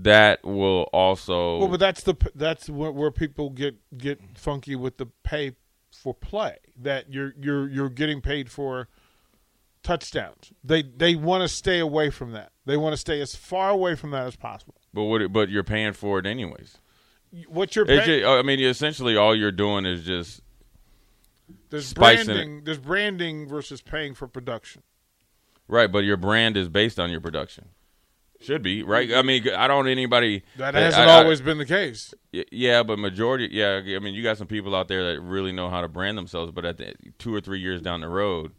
that 0.05 0.45
will 0.45 0.83
also 0.93 1.59
Well, 1.59 1.69
but 1.69 1.81
that's 1.81 2.03
the 2.03 2.15
that's 2.35 2.69
where, 2.69 2.93
where 2.93 3.11
people 3.11 3.51
get 3.51 3.77
get 3.97 4.21
funky 4.39 4.77
with 4.77 4.97
the 4.99 5.07
pay 5.25 5.53
for 5.93 6.15
play. 6.15 6.57
That 6.81 7.13
you're 7.13 7.35
you're 7.41 7.69
you're 7.69 7.89
getting 7.91 8.21
paid 8.21 8.51
for 8.51 8.89
touchdowns. 9.83 10.53
They 10.63 10.83
they 10.83 11.15
want 11.15 11.43
to 11.43 11.49
stay 11.49 11.79
away 11.79 12.11
from 12.11 12.33
that. 12.33 12.53
They 12.67 12.77
want 12.77 12.93
to 12.93 12.97
stay 12.97 13.21
as 13.21 13.35
far 13.35 13.71
away 13.71 13.95
from 13.97 14.11
that 14.13 14.27
as 14.27 14.37
possible. 14.37 14.75
but 14.95 15.05
what 15.05 15.23
it, 15.23 15.33
but 15.33 15.49
you're 15.49 15.65
paying 15.65 15.93
for 15.93 16.19
it 16.19 16.27
anyways. 16.27 16.79
What 17.49 17.77
you're 17.77 17.85
It's 17.89 18.07
paying, 18.07 18.21
ju- 18.23 18.27
I 18.27 18.43
mean, 18.43 18.61
essentially, 18.61 19.17
all 19.17 19.35
you're 19.37 19.53
doing 19.53 19.87
is 19.87 20.05
just 20.05 20.41
there's 21.71 21.87
spicing 21.87 22.23
it. 22.31 22.35
branding. 22.35 22.65
There's 22.65 22.79
branding 22.79 23.49
versus 23.49 23.81
paying 23.83 24.15
for 24.15 24.27
production. 24.27 24.83
right, 25.69 25.91
but 25.91 26.01
your 26.01 26.17
brand 26.17 26.57
is 26.57 26.69
based 26.69 26.99
on 26.99 27.11
your 27.11 27.21
production. 27.21 27.69
Should 28.41 28.63
be 28.63 28.83
right. 28.83 29.13
I 29.13 29.21
mean, 29.23 29.49
I 29.51 29.69
don't 29.69 29.87
anybody 29.87 30.43
That 30.57 30.75
hasn't 30.75 31.09
I- 31.09 31.23
always 31.23 31.41
been 31.43 31.59
the 31.59 31.67
case. 31.67 32.15
Yeah, 32.33 32.83
but 32.83 32.99
majority, 32.99 33.49
yeah, 33.53 33.83
I 33.85 33.99
mean, 33.99 34.15
you 34.15 34.23
got 34.23 34.39
some 34.39 34.47
people 34.47 34.75
out 34.75 34.89
there 34.89 35.13
that 35.13 35.21
really 35.21 35.53
know 35.53 35.69
how 35.69 35.81
to 35.83 35.89
brand 35.89 36.17
themselves, 36.17 36.51
but 36.53 36.65
at 36.65 36.79
the 36.79 36.95
two 37.19 37.35
or 37.35 37.41
three 37.41 37.61
years 37.61 37.83
down 37.83 38.01
the 38.01 38.09
road, 38.09 38.53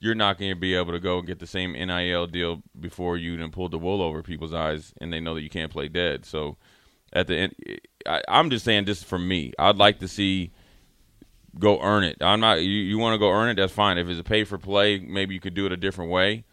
you're 0.00 0.14
not 0.14 0.38
going 0.38 0.50
to 0.50 0.58
be 0.58 0.74
able 0.74 0.92
to 0.92 0.98
go 0.98 1.18
and 1.18 1.26
get 1.26 1.38
the 1.38 1.46
same 1.46 1.72
NIL 1.72 2.26
deal 2.26 2.62
before 2.78 3.16
you 3.18 3.36
then 3.36 3.50
pulled 3.50 3.70
the 3.70 3.78
wool 3.78 4.02
over 4.02 4.22
people's 4.22 4.54
eyes, 4.54 4.94
and 5.00 5.12
they 5.12 5.20
know 5.20 5.34
that 5.34 5.42
you 5.42 5.50
can't 5.50 5.70
play 5.70 5.86
dead. 5.88 6.24
So, 6.24 6.56
at 7.12 7.26
the 7.26 7.36
end, 7.36 7.54
I, 8.06 8.22
I'm 8.26 8.50
just 8.50 8.64
saying, 8.64 8.86
just 8.86 9.04
for 9.04 9.18
me, 9.18 9.52
I'd 9.58 9.76
like 9.76 9.98
to 9.98 10.08
see 10.08 10.52
go 11.58 11.80
earn 11.82 12.04
it. 12.04 12.16
I'm 12.20 12.40
not. 12.40 12.62
You, 12.62 12.70
you 12.70 12.98
want 12.98 13.14
to 13.14 13.18
go 13.18 13.30
earn 13.30 13.50
it? 13.50 13.54
That's 13.56 13.72
fine. 13.72 13.98
If 13.98 14.08
it's 14.08 14.20
a 14.20 14.24
pay 14.24 14.44
for 14.44 14.56
play, 14.58 14.98
maybe 14.98 15.34
you 15.34 15.40
could 15.40 15.54
do 15.54 15.66
it 15.66 15.72
a 15.72 15.76
different 15.76 16.10
way. 16.10 16.44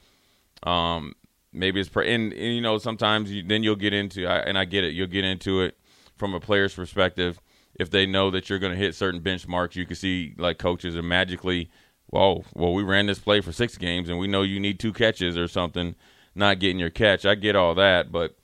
Um, 0.63 1.13
maybe 1.53 1.79
it's 1.79 1.89
pre- 1.89 2.13
and, 2.13 2.33
and 2.33 2.55
you 2.55 2.61
know 2.61 2.77
sometimes 2.77 3.31
you, 3.31 3.43
then 3.43 3.63
you'll 3.63 3.75
get 3.75 3.93
into 3.93 4.25
I, 4.25 4.39
and 4.39 4.57
I 4.57 4.65
get 4.65 4.83
it. 4.83 4.93
You'll 4.93 5.07
get 5.07 5.25
into 5.25 5.61
it 5.61 5.77
from 6.15 6.33
a 6.33 6.39
player's 6.39 6.73
perspective 6.73 7.39
if 7.75 7.89
they 7.89 8.05
know 8.05 8.31
that 8.31 8.49
you're 8.49 8.59
going 8.59 8.73
to 8.73 8.77
hit 8.77 8.95
certain 8.95 9.21
benchmarks. 9.21 9.75
You 9.75 9.85
can 9.85 9.95
see 9.95 10.33
like 10.37 10.57
coaches 10.57 10.95
are 10.95 11.03
magically, 11.03 11.69
whoa, 12.07 12.43
well 12.53 12.73
we 12.73 12.83
ran 12.83 13.05
this 13.05 13.19
play 13.19 13.41
for 13.41 13.51
six 13.51 13.77
games 13.77 14.09
and 14.09 14.19
we 14.19 14.27
know 14.27 14.41
you 14.41 14.59
need 14.59 14.79
two 14.79 14.93
catches 14.93 15.37
or 15.37 15.47
something, 15.47 15.95
not 16.35 16.59
getting 16.59 16.79
your 16.79 16.89
catch. 16.89 17.25
I 17.25 17.35
get 17.35 17.55
all 17.55 17.75
that, 17.75 18.11
but 18.11 18.35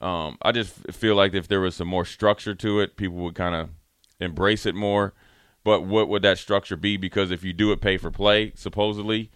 um, 0.00 0.38
I 0.40 0.52
just 0.52 0.72
feel 0.92 1.14
like 1.14 1.34
if 1.34 1.46
there 1.46 1.60
was 1.60 1.76
some 1.76 1.88
more 1.88 2.04
structure 2.06 2.54
to 2.54 2.80
it, 2.80 2.96
people 2.96 3.18
would 3.18 3.34
kind 3.34 3.54
of 3.54 3.68
embrace 4.18 4.64
it 4.66 4.74
more. 4.74 5.14
But 5.62 5.82
what 5.82 6.08
would 6.08 6.22
that 6.22 6.38
structure 6.38 6.76
be? 6.76 6.96
Because 6.96 7.30
if 7.30 7.44
you 7.44 7.52
do 7.52 7.70
it 7.70 7.82
pay 7.82 7.98
for 7.98 8.10
play, 8.10 8.52
supposedly, 8.54 9.30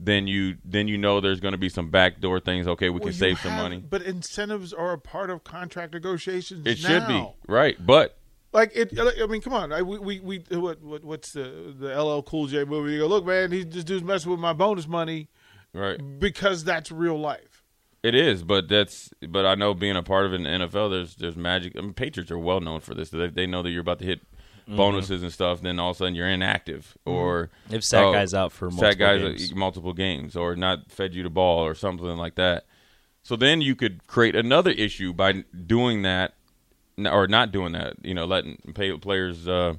then 0.00 0.26
you 0.26 0.56
then 0.64 0.86
you 0.88 0.96
know 0.96 1.20
there's 1.20 1.40
going 1.40 1.52
to 1.52 1.58
be 1.58 1.68
some 1.68 1.90
backdoor 1.90 2.40
things. 2.40 2.66
Okay, 2.68 2.88
we 2.88 3.00
Well, 3.00 3.08
can 3.08 3.12
save 3.18 3.38
some 3.40 3.52
have- 3.52 3.62
money. 3.62 3.78
But 3.78 4.02
incentives 4.02 4.72
are 4.72 4.92
a 4.92 4.98
part 4.98 5.30
of 5.30 5.44
contract 5.44 5.92
negotiations. 5.94 6.66
It 6.66 6.78
should 6.78 7.06
be 7.08 7.26
right, 7.48 7.76
but 7.84 8.16
Like 8.52 8.72
it, 8.74 8.98
I 8.98 9.26
mean, 9.26 9.40
come 9.42 9.52
on. 9.52 9.72
I, 9.72 9.82
we, 9.82 9.98
we, 9.98 10.20
we 10.20 10.38
what, 10.58 10.80
what, 10.82 11.04
what's 11.04 11.32
the 11.32 11.74
the 11.78 12.00
LL 12.02 12.22
Cool 12.22 12.46
J 12.46 12.64
movie? 12.64 12.92
You 12.92 13.00
go, 13.00 13.06
look, 13.06 13.26
man, 13.26 13.52
he 13.52 13.64
this 13.64 13.84
dude's 13.84 14.04
messing 14.04 14.30
with 14.30 14.40
my 14.40 14.52
bonus 14.52 14.86
money 14.88 15.28
right, 15.74 16.00
because 16.18 16.64
that's 16.64 16.90
real 16.92 17.18
life. 17.18 17.64
it 18.02 18.14
is. 18.14 18.42
But 18.44 18.68
that's 18.68 19.10
but 19.28 19.44
I 19.44 19.54
know 19.56 19.74
being 19.74 19.96
a 19.96 20.02
part 20.02 20.24
of 20.26 20.32
an 20.32 20.44
NFL, 20.44 20.90
there's 20.90 21.16
there's 21.16 21.36
magic. 21.36 21.74
I 21.76 21.80
mean, 21.80 21.92
Patriots 21.92 22.30
are 22.30 22.38
well 22.38 22.60
known 22.60 22.80
for 22.80 22.94
this. 22.94 23.10
They, 23.10 23.26
they 23.28 23.46
know 23.46 23.62
that 23.62 23.70
you're 23.70 23.80
about 23.82 23.98
to 23.98 24.04
hit 24.06 24.20
bonuses 24.76 25.22
and 25.22 25.32
stuff. 25.32 25.60
Then 25.62 25.78
all 25.78 25.90
of 25.90 25.96
a 25.96 25.98
sudden 25.98 26.14
you're 26.14 26.28
inactive 26.28 26.96
or 27.04 27.50
They've 27.68 27.84
sat 27.84 28.04
oh, 28.04 28.12
guys 28.12 28.34
out 28.34 28.52
for 28.52 28.70
sat 28.70 28.98
multiple 28.98 29.06
guys 29.06 29.20
games. 29.38 29.52
uh, 29.52 29.56
multiple 29.56 29.92
games 29.92 30.36
or 30.36 30.56
not 30.56 30.90
fed 30.90 31.14
you 31.14 31.22
the 31.22 31.30
ball 31.30 31.64
or 31.64 31.74
something 31.74 32.06
like 32.06 32.34
that. 32.36 32.66
So 33.22 33.36
then 33.36 33.60
you 33.60 33.74
could 33.74 34.06
create 34.06 34.34
another 34.36 34.70
issue 34.70 35.12
by 35.12 35.44
doing 35.66 36.02
that 36.02 36.34
or 36.98 37.26
not 37.26 37.52
doing 37.52 37.72
that. 37.72 37.94
You 38.02 38.14
know, 38.14 38.24
letting 38.24 38.56
pay 38.74 38.96
players 38.96 39.46
uh, 39.48 39.74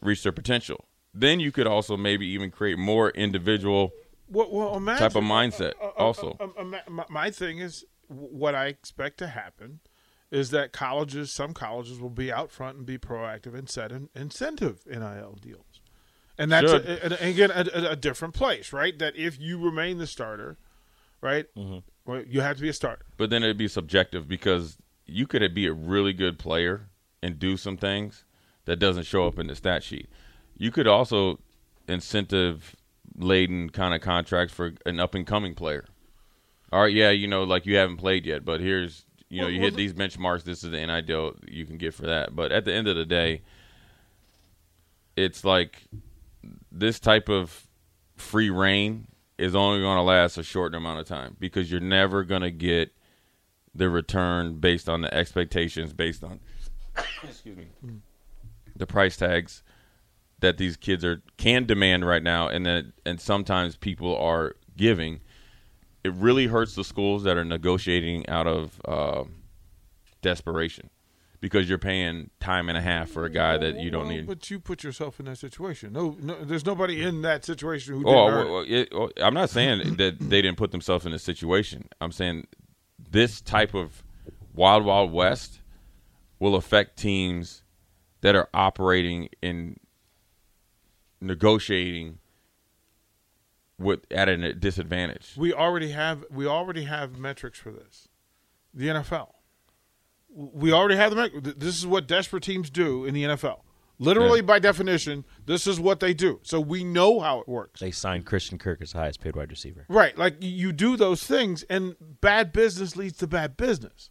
reach 0.00 0.22
their 0.22 0.32
potential. 0.32 0.84
Then 1.12 1.40
you 1.40 1.50
could 1.50 1.66
also 1.66 1.96
maybe 1.96 2.26
even 2.26 2.50
create 2.50 2.78
more 2.78 3.10
individual 3.10 3.92
Well, 4.28 4.48
well 4.50 4.76
imagine, 4.76 5.08
type 5.08 5.16
of 5.16 5.24
mindset. 5.24 5.72
uh, 5.80 5.86
uh, 5.86 5.92
Also, 5.96 6.36
uh, 6.38 6.48
uh, 6.58 6.64
my, 6.88 7.04
my 7.08 7.30
thing 7.30 7.58
is 7.58 7.84
what 8.08 8.54
I 8.54 8.66
expect 8.66 9.18
to 9.18 9.28
happen 9.28 9.80
is 10.36 10.50
that 10.50 10.72
colleges, 10.72 11.32
some 11.32 11.52
colleges, 11.54 11.98
will 12.00 12.10
be 12.10 12.32
out 12.32 12.50
front 12.50 12.76
and 12.76 12.84
be 12.86 12.98
proactive 12.98 13.54
and 13.54 13.68
set 13.70 13.90
an 13.92 14.08
incentive 14.14 14.80
NIL 14.86 15.38
deals, 15.40 15.80
and 16.38 16.50
that's 16.52 16.70
a, 16.72 17.06
a- 17.24 17.28
again 17.30 17.50
a, 17.50 17.64
a, 17.74 17.90
a 17.92 17.96
different 17.96 18.34
place, 18.34 18.72
right? 18.72 18.98
That 18.98 19.16
if 19.16 19.40
you 19.40 19.58
remain 19.58 19.98
the 19.98 20.06
starter, 20.06 20.56
right, 21.20 21.46
Mm-hmm. 21.56 21.78
well, 22.04 22.22
you 22.22 22.40
have 22.42 22.56
to 22.56 22.62
be 22.62 22.68
a 22.68 22.72
starter. 22.72 23.04
but 23.16 23.30
then 23.30 23.42
it'd 23.42 23.56
be 23.56 23.68
subjective 23.68 24.28
because 24.28 24.76
you 25.06 25.26
could 25.26 25.54
be 25.54 25.66
a 25.66 25.72
really 25.72 26.12
good 26.12 26.38
player 26.38 26.88
and 27.22 27.38
do 27.38 27.56
some 27.56 27.76
things 27.76 28.24
that 28.66 28.76
doesn't 28.76 29.04
show 29.04 29.26
up 29.26 29.38
in 29.38 29.46
the 29.46 29.54
stat 29.54 29.82
sheet. 29.84 30.08
You 30.58 30.70
could 30.72 30.86
also 30.88 31.38
incentive 31.88 32.74
laden 33.16 33.70
kind 33.70 33.94
of 33.94 34.00
contracts 34.00 34.52
for 34.52 34.74
an 34.84 35.00
up 35.00 35.14
and 35.14 35.26
coming 35.26 35.54
player. 35.54 35.84
All 36.72 36.82
right, 36.82 36.92
yeah, 36.92 37.10
you 37.10 37.28
know, 37.28 37.44
like 37.44 37.64
you 37.64 37.76
haven't 37.76 37.96
played 37.98 38.26
yet, 38.26 38.44
but 38.44 38.60
here's 38.60 39.05
you 39.28 39.40
know, 39.40 39.48
you 39.48 39.60
hit 39.60 39.74
these 39.74 39.92
benchmarks. 39.92 40.44
This 40.44 40.62
is 40.62 40.70
the 40.70 40.86
NIL 40.86 41.34
you 41.48 41.66
can 41.66 41.78
get 41.78 41.94
for 41.94 42.06
that. 42.06 42.34
But 42.34 42.52
at 42.52 42.64
the 42.64 42.72
end 42.72 42.88
of 42.88 42.96
the 42.96 43.04
day, 43.04 43.42
it's 45.16 45.44
like 45.44 45.84
this 46.70 47.00
type 47.00 47.28
of 47.28 47.66
free 48.16 48.50
reign 48.50 49.08
is 49.38 49.54
only 49.54 49.80
going 49.80 49.96
to 49.96 50.02
last 50.02 50.38
a 50.38 50.42
short 50.42 50.74
amount 50.74 51.00
of 51.00 51.06
time 51.06 51.36
because 51.38 51.70
you're 51.70 51.80
never 51.80 52.24
going 52.24 52.42
to 52.42 52.50
get 52.50 52.92
the 53.74 53.90
return 53.90 54.58
based 54.58 54.88
on 54.88 55.02
the 55.02 55.12
expectations, 55.12 55.92
based 55.92 56.24
on 56.24 56.40
excuse 57.22 57.56
me, 57.56 57.66
the 58.74 58.86
price 58.86 59.16
tags 59.16 59.62
that 60.40 60.58
these 60.58 60.76
kids 60.76 61.04
are 61.04 61.22
can 61.36 61.64
demand 61.66 62.06
right 62.06 62.22
now, 62.22 62.48
and 62.48 62.64
that 62.66 62.92
and 63.04 63.20
sometimes 63.20 63.76
people 63.76 64.16
are 64.16 64.54
giving. 64.76 65.20
It 66.06 66.12
really 66.14 66.46
hurts 66.46 66.76
the 66.76 66.84
schools 66.84 67.24
that 67.24 67.36
are 67.36 67.44
negotiating 67.44 68.28
out 68.28 68.46
of 68.46 68.80
uh, 68.84 69.24
desperation 70.22 70.88
because 71.40 71.68
you're 71.68 71.78
paying 71.78 72.30
time 72.38 72.68
and 72.68 72.78
a 72.78 72.80
half 72.80 73.10
for 73.10 73.24
a 73.24 73.28
guy 73.30 73.56
that 73.58 73.80
you 73.80 73.90
don't 73.90 74.06
Well, 74.06 74.16
need. 74.16 74.26
But 74.28 74.48
you 74.48 74.60
put 74.60 74.84
yourself 74.84 75.18
in 75.18 75.26
that 75.26 75.38
situation. 75.38 75.92
No, 75.92 76.16
no 76.20 76.44
there's 76.44 76.64
nobody 76.64 77.02
in 77.02 77.22
that 77.22 77.44
situation 77.44 77.94
who 77.94 78.08
Oh, 78.08 78.28
it. 78.28 78.30
well, 78.30 78.52
well, 78.52 78.64
it, 78.68 78.88
well, 78.92 79.10
I'm 79.20 79.34
not 79.34 79.50
saying 79.50 79.96
that 79.96 80.18
they 80.20 80.42
didn't 80.42 80.58
put 80.58 80.70
themselves 80.70 81.06
in 81.06 81.12
a 81.12 81.18
situation. 81.18 81.88
I'm 82.00 82.12
saying 82.12 82.46
this 83.10 83.40
type 83.40 83.74
of 83.74 84.04
wild, 84.54 84.84
wild 84.84 85.12
west 85.12 85.60
will 86.38 86.54
affect 86.54 86.96
teams 86.96 87.64
that 88.20 88.36
are 88.36 88.48
operating 88.54 89.28
in 89.42 89.76
negotiating 91.20 92.18
with 93.78 94.00
at 94.10 94.28
a 94.28 94.52
disadvantage. 94.54 95.32
We 95.36 95.52
already 95.52 95.90
have 95.90 96.24
we 96.30 96.46
already 96.46 96.84
have 96.84 97.18
metrics 97.18 97.58
for 97.58 97.70
this. 97.72 98.08
The 98.74 98.88
NFL. 98.88 99.32
We 100.34 100.72
already 100.72 100.96
have 100.96 101.10
the 101.10 101.16
met- 101.16 101.44
th- 101.44 101.56
this 101.56 101.76
is 101.78 101.86
what 101.86 102.06
desperate 102.06 102.42
teams 102.42 102.68
do 102.70 103.04
in 103.04 103.14
the 103.14 103.24
NFL. 103.24 103.60
Literally 103.98 104.40
Yeah. 104.40 104.46
by 104.46 104.58
definition, 104.58 105.24
this 105.46 105.66
is 105.66 105.80
what 105.80 106.00
they 106.00 106.12
do. 106.12 106.40
So 106.42 106.60
we 106.60 106.84
know 106.84 107.20
how 107.20 107.40
it 107.40 107.48
works. 107.48 107.80
They 107.80 107.90
signed 107.90 108.26
Christian 108.26 108.58
Kirk 108.58 108.82
as 108.82 108.92
the 108.92 108.98
highest 108.98 109.20
paid 109.22 109.34
wide 109.34 109.50
receiver. 109.50 109.86
Right, 109.88 110.16
like 110.18 110.36
you 110.40 110.72
do 110.72 110.98
those 110.98 111.24
things 111.24 111.62
and 111.70 111.96
bad 112.20 112.52
business 112.52 112.96
leads 112.96 113.16
to 113.18 113.26
bad 113.26 113.56
business. 113.56 114.10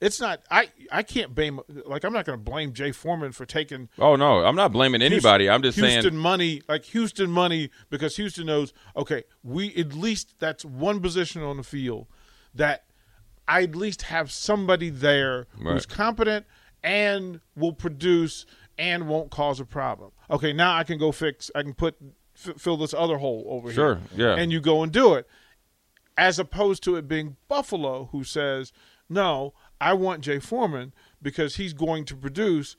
It's 0.00 0.18
not 0.20 0.40
I 0.50 0.70
I 0.90 1.02
can't 1.02 1.34
blame 1.34 1.60
like 1.84 2.04
I'm 2.04 2.12
not 2.12 2.24
going 2.24 2.38
to 2.38 2.42
blame 2.42 2.72
Jay 2.72 2.90
Foreman 2.90 3.32
for 3.32 3.44
taking 3.44 3.88
Oh 3.98 4.16
no, 4.16 4.44
I'm 4.44 4.56
not 4.56 4.72
blaming 4.72 5.02
anybody. 5.02 5.48
I'm 5.50 5.62
just 5.62 5.78
saying 5.78 5.92
Houston 5.92 6.12
saying 6.12 6.22
money, 6.22 6.62
like 6.68 6.84
Houston 6.86 7.30
money, 7.30 7.70
because 7.90 8.16
Houston 8.16 8.46
knows, 8.46 8.72
okay, 8.96 9.24
we 9.42 9.74
at 9.76 9.92
least 9.92 10.36
that's 10.38 10.64
one 10.64 11.00
position 11.00 11.42
on 11.42 11.56
the 11.58 11.62
field 11.62 12.06
that 12.54 12.84
I 13.46 13.62
at 13.64 13.74
least 13.76 14.02
have 14.02 14.30
somebody 14.30 14.88
there 14.90 15.46
who's 15.62 15.84
competent 15.84 16.46
and 16.82 17.40
will 17.54 17.72
produce 17.74 18.46
and 18.78 19.06
won't 19.06 19.30
cause 19.30 19.60
a 19.60 19.66
problem. 19.66 20.12
Okay, 20.30 20.52
now 20.54 20.74
I 20.76 20.84
can 20.84 20.98
go 20.98 21.12
fix. 21.12 21.50
I 21.54 21.62
can 21.62 21.74
put 21.74 21.96
f- 22.34 22.54
fill 22.58 22.78
this 22.78 22.94
other 22.94 23.18
hole 23.18 23.44
over 23.48 23.70
Sure, 23.70 23.96
here. 23.96 24.04
Sure. 24.16 24.28
Yeah. 24.28 24.40
and 24.42 24.50
you 24.50 24.60
go 24.60 24.82
and 24.82 24.90
do 24.90 25.12
it, 25.14 25.28
as 26.16 26.38
opposed 26.38 26.82
to 26.84 26.96
it 26.96 27.06
being 27.06 27.36
Buffalo 27.48 28.08
who 28.12 28.24
says, 28.24 28.72
"No, 29.08 29.52
I 29.80 29.94
want 29.94 30.22
Jay 30.22 30.38
Foreman 30.38 30.92
because 31.22 31.56
he's 31.56 31.72
going 31.72 32.04
to 32.06 32.16
produce." 32.16 32.76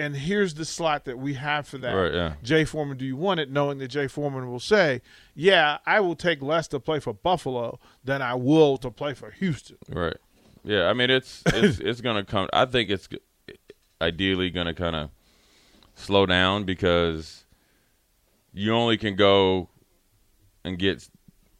And 0.00 0.14
here's 0.14 0.54
the 0.54 0.64
slot 0.64 1.06
that 1.06 1.18
we 1.18 1.34
have 1.34 1.66
for 1.66 1.76
that. 1.78 1.92
Right, 1.92 2.14
yeah. 2.14 2.34
Jay 2.40 2.64
Foreman, 2.64 2.98
do 2.98 3.04
you 3.04 3.16
want 3.16 3.40
it? 3.40 3.50
Knowing 3.50 3.78
that 3.78 3.88
Jay 3.88 4.06
Foreman 4.06 4.48
will 4.48 4.60
say, 4.60 5.02
"Yeah, 5.34 5.78
I 5.86 5.98
will 6.00 6.14
take 6.14 6.40
less 6.40 6.68
to 6.68 6.78
play 6.78 7.00
for 7.00 7.12
Buffalo 7.12 7.80
than 8.04 8.22
I 8.22 8.34
will 8.34 8.76
to 8.78 8.90
play 8.92 9.14
for 9.14 9.32
Houston." 9.32 9.78
Right. 9.88 10.16
Yeah, 10.62 10.88
I 10.88 10.92
mean 10.92 11.10
it's 11.10 11.42
it's 11.46 11.78
it's 11.80 12.00
gonna 12.00 12.24
come. 12.24 12.48
I 12.52 12.64
think 12.66 12.90
it's 12.90 13.08
ideally 14.00 14.50
gonna 14.50 14.74
kind 14.74 14.94
of 14.94 15.10
slow 15.96 16.26
down 16.26 16.64
because 16.64 17.44
you 18.52 18.72
only 18.72 18.96
can 18.96 19.16
go 19.16 19.68
and 20.64 20.78
get, 20.78 21.08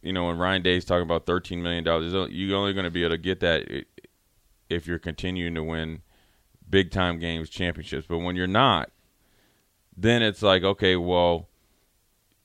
you 0.01 0.13
know, 0.13 0.27
when 0.27 0.37
Ryan 0.37 0.61
Day's 0.61 0.85
talking 0.85 1.03
about 1.03 1.25
thirteen 1.25 1.61
million 1.61 1.83
dollars, 1.83 2.13
you're 2.31 2.57
only 2.57 2.73
going 2.73 2.85
to 2.85 2.91
be 2.91 3.03
able 3.03 3.15
to 3.15 3.17
get 3.17 3.39
that 3.41 3.85
if 4.69 4.87
you're 4.87 4.99
continuing 4.99 5.55
to 5.55 5.63
win 5.63 6.01
big 6.69 6.91
time 6.91 7.19
games, 7.19 7.49
championships. 7.49 8.07
But 8.07 8.19
when 8.19 8.35
you're 8.35 8.47
not, 8.47 8.91
then 9.95 10.21
it's 10.21 10.41
like, 10.41 10.63
okay, 10.63 10.95
well, 10.95 11.49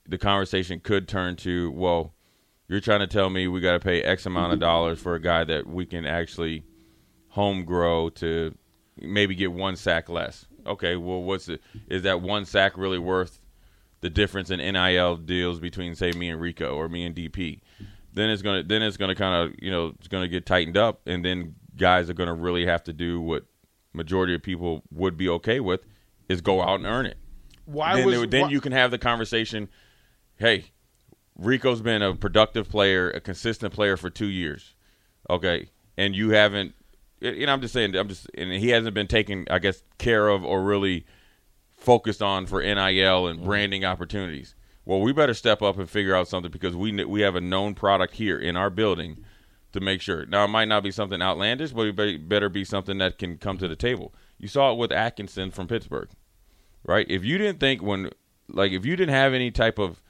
the 0.07 0.17
conversation 0.17 0.79
could 0.79 1.07
turn 1.07 1.35
to, 1.37 1.71
well, 1.71 2.13
you're 2.67 2.79
trying 2.79 2.99
to 2.99 3.07
tell 3.07 3.29
me 3.29 3.47
we 3.47 3.61
got 3.61 3.73
to 3.73 3.79
pay 3.79 4.01
X 4.01 4.25
amount 4.25 4.53
of 4.53 4.57
mm-hmm. 4.57 4.65
dollars 4.65 4.99
for 4.99 5.15
a 5.15 5.21
guy 5.21 5.43
that 5.43 5.67
we 5.67 5.85
can 5.85 6.05
actually 6.05 6.63
home 7.29 7.63
grow 7.63 8.09
to 8.09 8.55
maybe 8.97 9.35
get 9.35 9.51
one 9.51 9.75
sack 9.75 10.09
less. 10.09 10.47
Okay, 10.65 10.95
well, 10.95 11.21
what's 11.21 11.47
it? 11.47 11.61
Is 11.87 12.03
that 12.03 12.21
one 12.21 12.45
sack 12.45 12.77
really 12.77 12.97
worth 12.97 13.41
the 14.01 14.09
difference 14.09 14.49
in 14.49 14.59
NIL 14.59 15.17
deals 15.17 15.59
between 15.59 15.95
say 15.95 16.11
me 16.11 16.29
and 16.29 16.41
Rico 16.41 16.75
or 16.75 16.89
me 16.89 17.05
and 17.05 17.15
DP? 17.15 17.59
Then 18.13 18.29
it's 18.29 18.41
gonna 18.41 18.63
then 18.63 18.81
it's 18.81 18.97
gonna 18.97 19.13
kind 19.13 19.35
of 19.35 19.55
you 19.61 19.69
know 19.69 19.93
it's 19.99 20.07
gonna 20.07 20.27
get 20.27 20.45
tightened 20.45 20.77
up, 20.77 21.01
and 21.05 21.23
then 21.23 21.55
guys 21.77 22.09
are 22.09 22.13
gonna 22.13 22.33
really 22.33 22.65
have 22.65 22.83
to 22.83 22.93
do 22.93 23.21
what 23.21 23.45
majority 23.93 24.35
of 24.35 24.43
people 24.43 24.83
would 24.91 25.17
be 25.17 25.29
okay 25.29 25.59
with 25.59 25.85
is 26.29 26.41
go 26.41 26.61
out 26.61 26.75
and 26.75 26.85
earn 26.85 27.05
it 27.05 27.17
Why 27.65 27.95
then, 27.95 28.05
was 28.05 28.29
then 28.29 28.43
why- 28.43 28.49
you 28.49 28.61
can 28.61 28.71
have 28.71 28.91
the 28.91 28.97
conversation. 28.97 29.69
Hey, 30.37 30.65
Rico's 31.37 31.81
been 31.81 32.01
a 32.01 32.15
productive 32.15 32.69
player, 32.69 33.09
a 33.09 33.19
consistent 33.19 33.73
player 33.73 33.97
for 33.97 34.09
two 34.09 34.27
years. 34.27 34.75
Okay, 35.29 35.69
and 35.97 36.15
you 36.15 36.29
haven't. 36.31 36.73
and 37.21 37.49
I'm 37.49 37.61
just 37.61 37.73
saying. 37.73 37.95
I'm 37.95 38.07
just, 38.07 38.27
and 38.35 38.51
he 38.51 38.69
hasn't 38.69 38.93
been 38.93 39.07
taken, 39.07 39.47
I 39.49 39.59
guess, 39.59 39.81
care 39.97 40.27
of 40.27 40.43
or 40.43 40.63
really 40.63 41.05
focused 41.77 42.21
on 42.21 42.45
for 42.45 42.61
NIL 42.61 43.27
and 43.27 43.39
mm-hmm. 43.39 43.45
branding 43.45 43.85
opportunities. 43.85 44.55
Well, 44.85 45.01
we 45.01 45.13
better 45.13 45.33
step 45.33 45.61
up 45.61 45.79
and 45.79 45.89
figure 45.89 46.15
out 46.15 46.27
something 46.27 46.51
because 46.51 46.75
we 46.75 47.03
we 47.05 47.21
have 47.21 47.35
a 47.35 47.41
known 47.41 47.73
product 47.73 48.13
here 48.13 48.37
in 48.37 48.55
our 48.55 48.69
building 48.69 49.25
to 49.75 49.79
make 49.79 50.01
sure. 50.01 50.25
Now, 50.25 50.43
it 50.45 50.49
might 50.49 50.67
not 50.67 50.83
be 50.83 50.91
something 50.91 51.21
outlandish, 51.21 51.71
but 51.71 51.87
it 51.87 52.27
better 52.27 52.49
be 52.49 52.65
something 52.65 52.97
that 52.97 53.17
can 53.17 53.37
come 53.37 53.57
to 53.59 53.67
the 53.67 53.75
table. 53.75 54.13
You 54.37 54.47
saw 54.47 54.71
it 54.71 54.77
with 54.77 54.91
Addison 54.91 55.51
from 55.51 55.67
Pittsburgh, 55.67 56.09
right? 56.83 57.05
If 57.09 57.23
you 57.23 57.37
didn't 57.37 57.59
think 57.59 57.81
when, 57.81 58.09
like, 58.49 58.71
if 58.71 58.85
you 58.85 58.95
didn't 58.95 59.13
have 59.13 59.33
any 59.33 59.51
type 59.51 59.77
of 59.79 60.01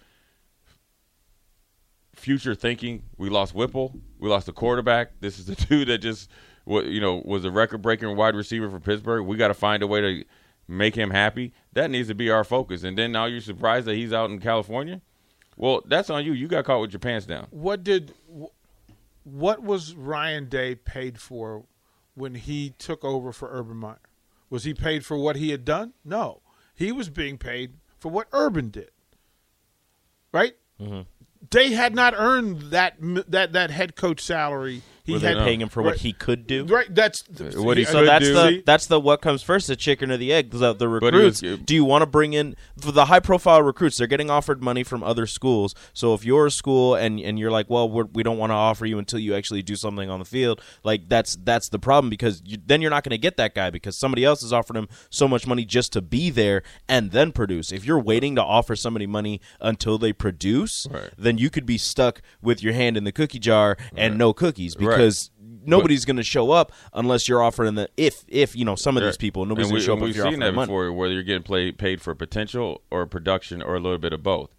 future 2.16 2.56
thinking, 2.56 3.04
we 3.18 3.30
lost 3.30 3.54
Whipple, 3.54 4.00
we 4.20 4.30
lost 4.30 4.46
the 4.46 4.54
quarterback. 4.54 5.20
This 5.20 5.38
is 5.38 5.46
the 5.46 5.56
dude 5.70 5.90
that 5.90 6.00
just, 6.00 6.30
wa- 6.66 6.82
you 6.82 7.02
know, 7.02 7.22
was 7.26 7.46
a 7.46 7.52
record 7.52 7.82
breaking 7.82 8.16
wide 8.16 8.36
receiver 8.36 8.70
for 8.70 8.80
Pittsburgh. 8.80 9.26
We 9.26 9.38
got 9.38 9.50
to 9.50 9.54
find 9.54 9.84
a 9.84 9.88
way 9.88 10.02
to 10.02 10.24
make 10.68 10.96
him 10.96 11.12
happy. 11.12 11.54
That 11.74 11.92
needs 11.92 12.08
to 12.08 12.16
be 12.16 12.30
our 12.30 12.44
focus. 12.44 12.84
And 12.84 12.98
then 12.98 13.12
now 13.12 13.26
you're 13.26 13.42
surprised 13.42 13.86
that 13.88 13.96
he's 13.96 14.14
out 14.14 14.30
in 14.30 14.40
California. 14.40 15.02
Well, 15.58 15.82
that's 15.86 16.10
on 16.10 16.26
you. 16.26 16.34
You 16.34 16.48
got 16.48 16.66
caught 16.66 16.82
with 16.82 16.92
your 16.92 17.00
pants 17.00 17.26
down. 17.26 17.48
What 17.52 17.84
did 17.84 18.14
what 19.25 19.62
was 19.62 19.96
Ryan 19.96 20.48
Day 20.48 20.75
paid 20.75 21.20
for 21.20 21.65
when 22.13 22.36
he 22.36 22.74
took 22.77 23.03
over 23.03 23.34
for 23.34 23.50
Urban 23.51 23.77
Meyer? 23.77 24.00
Was 24.50 24.63
he 24.63 24.74
paid 24.74 25.03
for 25.03 25.17
what 25.17 25.36
he 25.36 25.50
had 25.50 25.65
done? 25.65 25.94
No, 26.05 26.41
he 26.74 26.91
was 26.91 27.10
being 27.10 27.38
paid 27.38 27.74
for 27.98 28.10
what 28.10 28.27
Urban 28.32 28.70
did. 28.70 28.91
Right? 30.32 30.55
Mm-hmm. 30.79 31.01
Day 31.50 31.72
had 31.72 31.96
not 31.96 32.13
earned 32.15 32.72
that 32.72 32.96
that 33.00 33.53
that 33.53 33.72
head 33.72 33.96
coach 33.96 34.22
salary. 34.22 34.82
Were 35.14 35.20
they 35.20 35.28
had 35.30 35.38
paying 35.40 35.62
him 35.62 35.70
for 35.70 35.82
what 35.84 35.92
right, 35.92 36.00
he 36.00 36.14
could 36.14 36.48
do? 36.48 36.66
Right. 36.66 36.94
That's 36.94 37.24
What 37.56 37.78
he 37.78 37.86
So 37.86 38.00
could 38.00 38.08
that's 38.08 38.26
do. 38.26 38.34
the 38.34 38.64
that's 38.66 38.86
the 38.88 39.00
what 39.00 39.22
comes 39.22 39.44
first, 39.44 39.68
the 39.68 39.76
chicken 39.76 40.12
or 40.12 40.18
the 40.18 40.34
egg. 40.34 40.52
The, 40.52 40.74
the 40.74 40.86
he 40.86 40.94
was- 40.94 41.42
recruits. 41.44 41.64
do 41.66 41.76
you 41.76 41.86
want 41.86 42.02
to 42.02 42.06
bring 42.06 42.34
in 42.34 42.56
the 42.76 43.06
high 43.06 43.20
profile 43.20 43.62
recruits? 43.62 43.98
They're 43.98 44.08
getting 44.08 44.30
offered 44.30 44.64
money 44.64 44.84
from 44.84 45.04
other 45.04 45.28
schools. 45.28 45.76
So 45.94 46.14
if 46.14 46.26
you're 46.26 46.48
a 46.48 46.52
school 46.52 46.96
and 46.96 47.20
and 47.20 47.38
you're 47.38 47.52
like, 47.52 47.70
well, 47.70 47.90
we're, 47.90 48.06
we 48.06 48.24
don't 48.24 48.38
want 48.38 48.50
to 48.52 48.56
offer 48.56 48.86
you 48.86 48.98
until 49.00 49.20
you 49.20 49.36
actually 49.36 49.62
do 49.62 49.76
something 49.76 50.10
on 50.10 50.20
the 50.20 50.26
field. 50.26 50.62
Like 50.84 51.08
that's 51.10 51.36
that's 51.44 51.70
the 51.70 51.80
problem 51.80 52.10
because 52.10 52.42
you, 52.46 52.58
then 52.66 52.82
you're 52.82 52.92
not 52.92 53.04
going 53.04 53.12
to 53.12 53.18
get 53.18 53.38
that 53.38 53.54
guy 53.54 53.70
because 53.70 53.98
somebody 53.98 54.24
else 54.26 54.42
has 54.42 54.52
offered 54.54 54.76
him 54.78 54.88
so 55.10 55.28
much 55.28 55.46
money 55.48 55.66
just 55.66 55.94
to 55.94 56.02
be 56.02 56.30
there 56.30 56.64
and 56.88 57.12
then 57.12 57.32
produce. 57.32 57.72
If 57.72 57.86
you're 57.86 58.00
waiting 58.00 58.36
to 58.36 58.44
offer 58.44 58.76
somebody 58.76 59.08
money 59.08 59.40
until 59.60 59.98
they 59.98 60.14
produce, 60.14 60.88
Right. 60.90 61.10
then 61.18 61.38
you 61.38 61.50
could 61.50 61.66
be 61.66 61.78
stuck 61.78 62.22
with 62.42 62.62
your 62.64 62.74
hand 62.74 62.98
in 62.98 63.04
the 63.04 63.12
cookie 63.12 63.40
jar 63.40 63.78
and 63.96 64.18
no 64.18 64.34
cookies 64.34 64.76
Right. 64.80 64.95
Because 64.98 65.32
nobody's 65.66 66.06
going 66.06 66.18
to 66.18 66.24
show 66.24 66.52
up 66.52 66.72
unless 66.94 67.28
you're 67.28 67.42
offering 67.42 67.75
the 67.75 67.90
if 67.98 68.24
if 68.28 68.56
you 68.56 68.66
know 68.66 68.75
some 68.75 68.98
of 68.98 69.04
these 69.04 69.18
people 69.18 69.46
nobody's 69.46 69.70
going 69.70 69.80
to 69.80 69.86
show 69.86 69.94
up 69.94 70.00
we've 70.00 70.16
you're 70.16 70.30
seen 70.30 70.40
that 70.40 70.54
money. 70.54 70.68
before, 70.68 70.92
whether 70.92 71.14
you're 71.14 71.24
getting 71.24 71.44
play, 71.44 71.72
paid 71.72 72.02
for 72.02 72.14
potential 72.16 72.82
or 72.92 73.06
production 73.06 73.62
or 73.62 73.75
a 73.75 73.80
little 73.80 73.98
bit 73.98 74.14
of 74.14 74.24
both. 74.24 74.54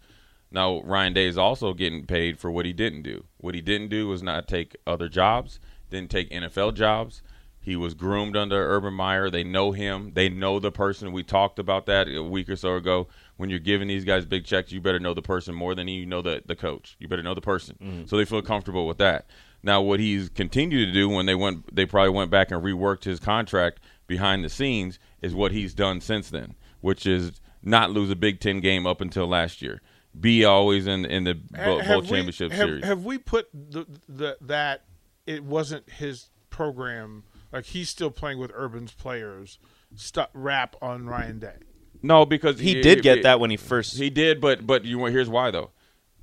Now 0.51 0.81
Ryan 0.81 1.13
Day 1.13 1.27
is 1.27 1.37
also 1.37 1.73
getting 1.73 2.05
paid 2.05 2.39
for 2.39 2.51
what 2.51 2.65
he 2.65 2.73
didn't 2.73 3.01
do. 3.01 3.25
What 3.37 3.55
he 3.55 3.61
didn't 3.61 3.89
do 3.89 4.07
was 4.07 4.23
not 4.23 4.47
take 4.47 4.75
other 4.85 5.09
jobs, 5.09 5.59
didn't 5.89 6.11
take 6.11 6.29
NFL 6.29 6.73
jobs. 6.75 7.21
He 7.59 7.75
was 7.75 7.93
groomed 7.93 8.37
under 8.37 8.73
Urban 8.73 8.93
Meyer. 8.93 9.29
They 9.29 9.43
know 9.43 9.73
him. 9.73 10.11
They 10.13 10.29
know 10.29 10.57
the 10.57 10.71
person. 10.71 11.11
We 11.11 11.21
talked 11.21 11.59
about 11.59 11.85
that 11.87 12.07
a 12.07 12.23
week 12.23 12.47
or 12.47 12.55
so 12.55 12.77
ago. 12.77 13.09
When 13.35 13.49
you're 13.49 13.59
giving 13.59 13.89
these 13.89 14.05
guys 14.05 14.25
big 14.25 14.45
checks, 14.45 14.71
you 14.71 14.79
better 14.79 15.01
know 15.01 15.13
the 15.13 15.21
person 15.21 15.53
more 15.53 15.75
than 15.75 15.89
you 15.89 16.05
know 16.05 16.21
the, 16.21 16.41
the 16.45 16.55
coach. 16.55 16.95
You 16.97 17.09
better 17.09 17.23
know 17.23 17.33
the 17.33 17.41
person. 17.41 17.75
Mm-hmm. 17.83 18.05
So 18.05 18.15
they 18.15 18.23
feel 18.23 18.41
comfortable 18.41 18.87
with 18.87 18.99
that. 18.99 19.27
Now, 19.63 19.81
what 19.81 19.99
he's 19.99 20.29
continued 20.29 20.85
to 20.87 20.91
do 20.93 21.09
when 21.09 21.25
they 21.25 21.35
went, 21.35 21.73
they 21.75 21.85
probably 21.85 22.11
went 22.11 22.31
back 22.31 22.51
and 22.51 22.63
reworked 22.63 23.03
his 23.03 23.19
contract 23.19 23.79
behind 24.05 24.43
the 24.43 24.49
scenes 24.49 24.99
is 25.21 25.33
what 25.35 25.51
he's 25.51 25.73
done 25.73 25.99
since 25.99 26.29
then, 26.29 26.55
which 26.81 27.05
is 27.05 27.41
not 27.63 27.91
lose 27.91 28.09
a 28.09 28.15
Big 28.15 28.39
Ten 28.39 28.59
game 28.61 28.85
up 28.87 29.01
until 29.01 29.27
last 29.27 29.61
year. 29.61 29.81
Be 30.17 30.45
always 30.45 30.87
in 30.87 31.05
in 31.05 31.25
the 31.25 31.33
bo- 31.35 31.79
have 31.79 31.87
both 31.87 32.03
we- 32.05 32.09
championship 32.17 32.51
have, 32.51 32.67
series. 32.67 32.83
Have 32.85 33.03
we 33.05 33.17
put 33.17 33.49
the, 33.53 33.85
the 34.07 34.37
that 34.41 34.85
it 35.25 35.43
wasn't 35.43 35.89
his 35.89 36.29
program? 36.49 37.23
Like 37.51 37.65
he's 37.65 37.89
still 37.89 38.09
playing 38.11 38.39
with 38.39 38.51
Urban's 38.55 38.93
players. 38.93 39.59
Stu 39.95 40.23
rap 40.33 40.75
on 40.81 41.07
Ryan 41.07 41.39
Day. 41.39 41.55
no, 42.01 42.25
because 42.25 42.59
he 42.59 42.79
it- 42.79 42.83
did 42.83 43.01
get 43.03 43.19
it- 43.19 43.23
that 43.23 43.39
when 43.39 43.49
he 43.51 43.57
first 43.57 43.97
He 43.97 44.09
did, 44.09 44.39
but 44.41 44.65
but 44.65 44.85
you 44.85 45.03
here's 45.05 45.29
why 45.29 45.51
though. 45.51 45.71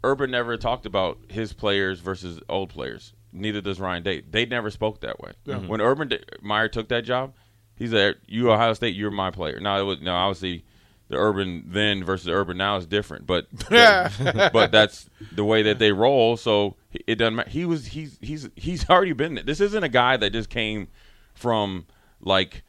Urban 0.02 0.30
never 0.30 0.56
talked 0.56 0.86
about 0.86 1.18
his 1.30 1.52
players 1.52 2.00
versus 2.00 2.40
old 2.48 2.68
players. 2.70 3.14
Neither 3.34 3.60
does 3.60 3.80
Ryan 3.80 4.02
Day. 4.02 4.22
They 4.28 4.46
never 4.46 4.70
spoke 4.70 5.00
that 5.00 5.20
way. 5.20 5.32
When 5.68 5.80
Urban 5.80 6.08
D- 6.08 6.20
Meyer 6.40 6.68
took 6.68 6.88
that 6.88 7.04
job, 7.04 7.34
he 7.76 7.86
said, 7.86 8.16
"You 8.26 8.50
Ohio 8.52 8.72
State, 8.74 8.94
you're 8.94 9.10
my 9.10 9.30
player." 9.30 9.58
Now 9.60 9.78
it 9.78 9.82
was 9.82 10.00
now 10.00 10.14
obviously 10.16 10.64
the 11.08 11.16
Urban 11.16 11.64
then 11.66 12.04
versus 12.04 12.28
Urban 12.28 12.56
now 12.56 12.76
is 12.76 12.86
different, 12.86 13.26
but 13.26 13.46
but 13.68 14.70
that's 14.72 15.08
the 15.32 15.44
way 15.44 15.62
that 15.62 15.78
they 15.78 15.92
roll. 15.92 16.36
So 16.36 16.76
it 17.06 17.16
doesn't 17.16 17.34
matter. 17.34 17.50
He 17.50 17.64
was 17.64 17.86
he's 17.86 18.18
he's 18.20 18.48
he's 18.56 18.88
already 18.88 19.12
been 19.12 19.34
there. 19.34 19.44
This 19.44 19.60
isn't 19.60 19.82
a 19.84 19.88
guy 19.88 20.16
that 20.16 20.30
just 20.32 20.48
came 20.48 20.88
from 21.34 21.86
like 22.20 22.62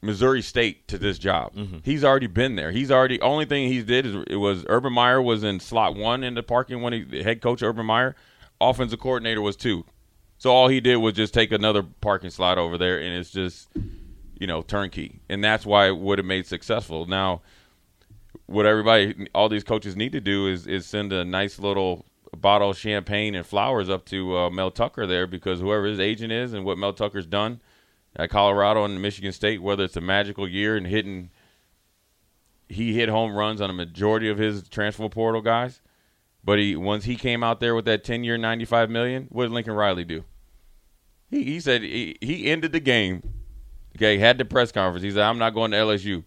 Missouri 0.00 0.42
State 0.42 0.88
to 0.88 0.98
this 0.98 1.18
job. 1.18 1.54
Mm-hmm. 1.54 1.78
He's 1.84 2.04
already 2.04 2.26
been 2.26 2.56
there. 2.56 2.72
He's 2.72 2.90
already 2.90 3.20
only 3.20 3.44
thing 3.44 3.68
he 3.68 3.82
did 3.82 4.06
is 4.06 4.16
it 4.28 4.36
was 4.36 4.64
Urban 4.68 4.92
Meyer 4.92 5.20
was 5.20 5.44
in 5.44 5.60
slot 5.60 5.94
one 5.94 6.24
in 6.24 6.34
the 6.34 6.42
parking 6.42 6.82
when 6.82 6.92
he 6.92 7.22
head 7.22 7.40
coach 7.40 7.62
Urban 7.62 7.86
Meyer, 7.86 8.16
offensive 8.60 9.00
coordinator 9.00 9.40
was 9.40 9.56
two. 9.56 9.84
So 10.42 10.50
all 10.50 10.66
he 10.66 10.80
did 10.80 10.96
was 10.96 11.14
just 11.14 11.32
take 11.32 11.52
another 11.52 11.84
parking 11.84 12.30
slot 12.30 12.58
over 12.58 12.76
there, 12.76 12.98
and 12.98 13.14
it's 13.14 13.30
just 13.30 13.68
you 14.40 14.48
know 14.48 14.60
turnkey, 14.60 15.20
and 15.28 15.44
that's 15.44 15.64
why 15.64 15.86
it 15.86 15.96
would 15.96 16.18
have 16.18 16.26
made 16.26 16.48
successful. 16.48 17.06
Now, 17.06 17.42
what 18.46 18.66
everybody, 18.66 19.28
all 19.36 19.48
these 19.48 19.62
coaches 19.62 19.94
need 19.94 20.10
to 20.10 20.20
do 20.20 20.48
is 20.48 20.66
is 20.66 20.84
send 20.84 21.12
a 21.12 21.24
nice 21.24 21.60
little 21.60 22.06
bottle 22.36 22.70
of 22.70 22.76
champagne 22.76 23.36
and 23.36 23.46
flowers 23.46 23.88
up 23.88 24.04
to 24.06 24.36
uh, 24.36 24.50
Mel 24.50 24.72
Tucker 24.72 25.06
there 25.06 25.28
because 25.28 25.60
whoever 25.60 25.86
his 25.86 26.00
agent 26.00 26.32
is 26.32 26.54
and 26.54 26.64
what 26.64 26.76
Mel 26.76 26.92
Tucker's 26.92 27.24
done 27.24 27.60
at 28.16 28.28
Colorado 28.28 28.84
and 28.84 29.00
Michigan 29.00 29.30
State, 29.30 29.62
whether 29.62 29.84
it's 29.84 29.96
a 29.96 30.00
magical 30.00 30.48
year 30.48 30.76
and 30.76 30.88
hitting, 30.88 31.30
he 32.68 32.94
hit 32.94 33.08
home 33.08 33.36
runs 33.36 33.60
on 33.60 33.70
a 33.70 33.72
majority 33.72 34.28
of 34.28 34.38
his 34.38 34.68
transfer 34.68 35.08
portal 35.08 35.40
guys. 35.40 35.80
But 36.42 36.58
he 36.58 36.74
once 36.74 37.04
he 37.04 37.14
came 37.14 37.44
out 37.44 37.60
there 37.60 37.76
with 37.76 37.84
that 37.84 38.02
ten 38.02 38.24
year, 38.24 38.36
ninety 38.36 38.64
five 38.64 38.90
million, 38.90 39.28
what 39.30 39.44
did 39.44 39.52
Lincoln 39.52 39.74
Riley 39.74 40.04
do? 40.04 40.24
He 41.32 41.42
he 41.44 41.60
said 41.60 41.82
he, 41.82 42.16
he 42.20 42.46
ended 42.50 42.70
the 42.72 42.78
game. 42.80 43.22
Okay, 43.96 44.18
had 44.18 44.38
the 44.38 44.44
press 44.44 44.70
conference. 44.70 45.02
He 45.02 45.10
said, 45.10 45.22
"I'm 45.22 45.38
not 45.38 45.50
going 45.54 45.70
to 45.72 45.76
LSU," 45.78 46.22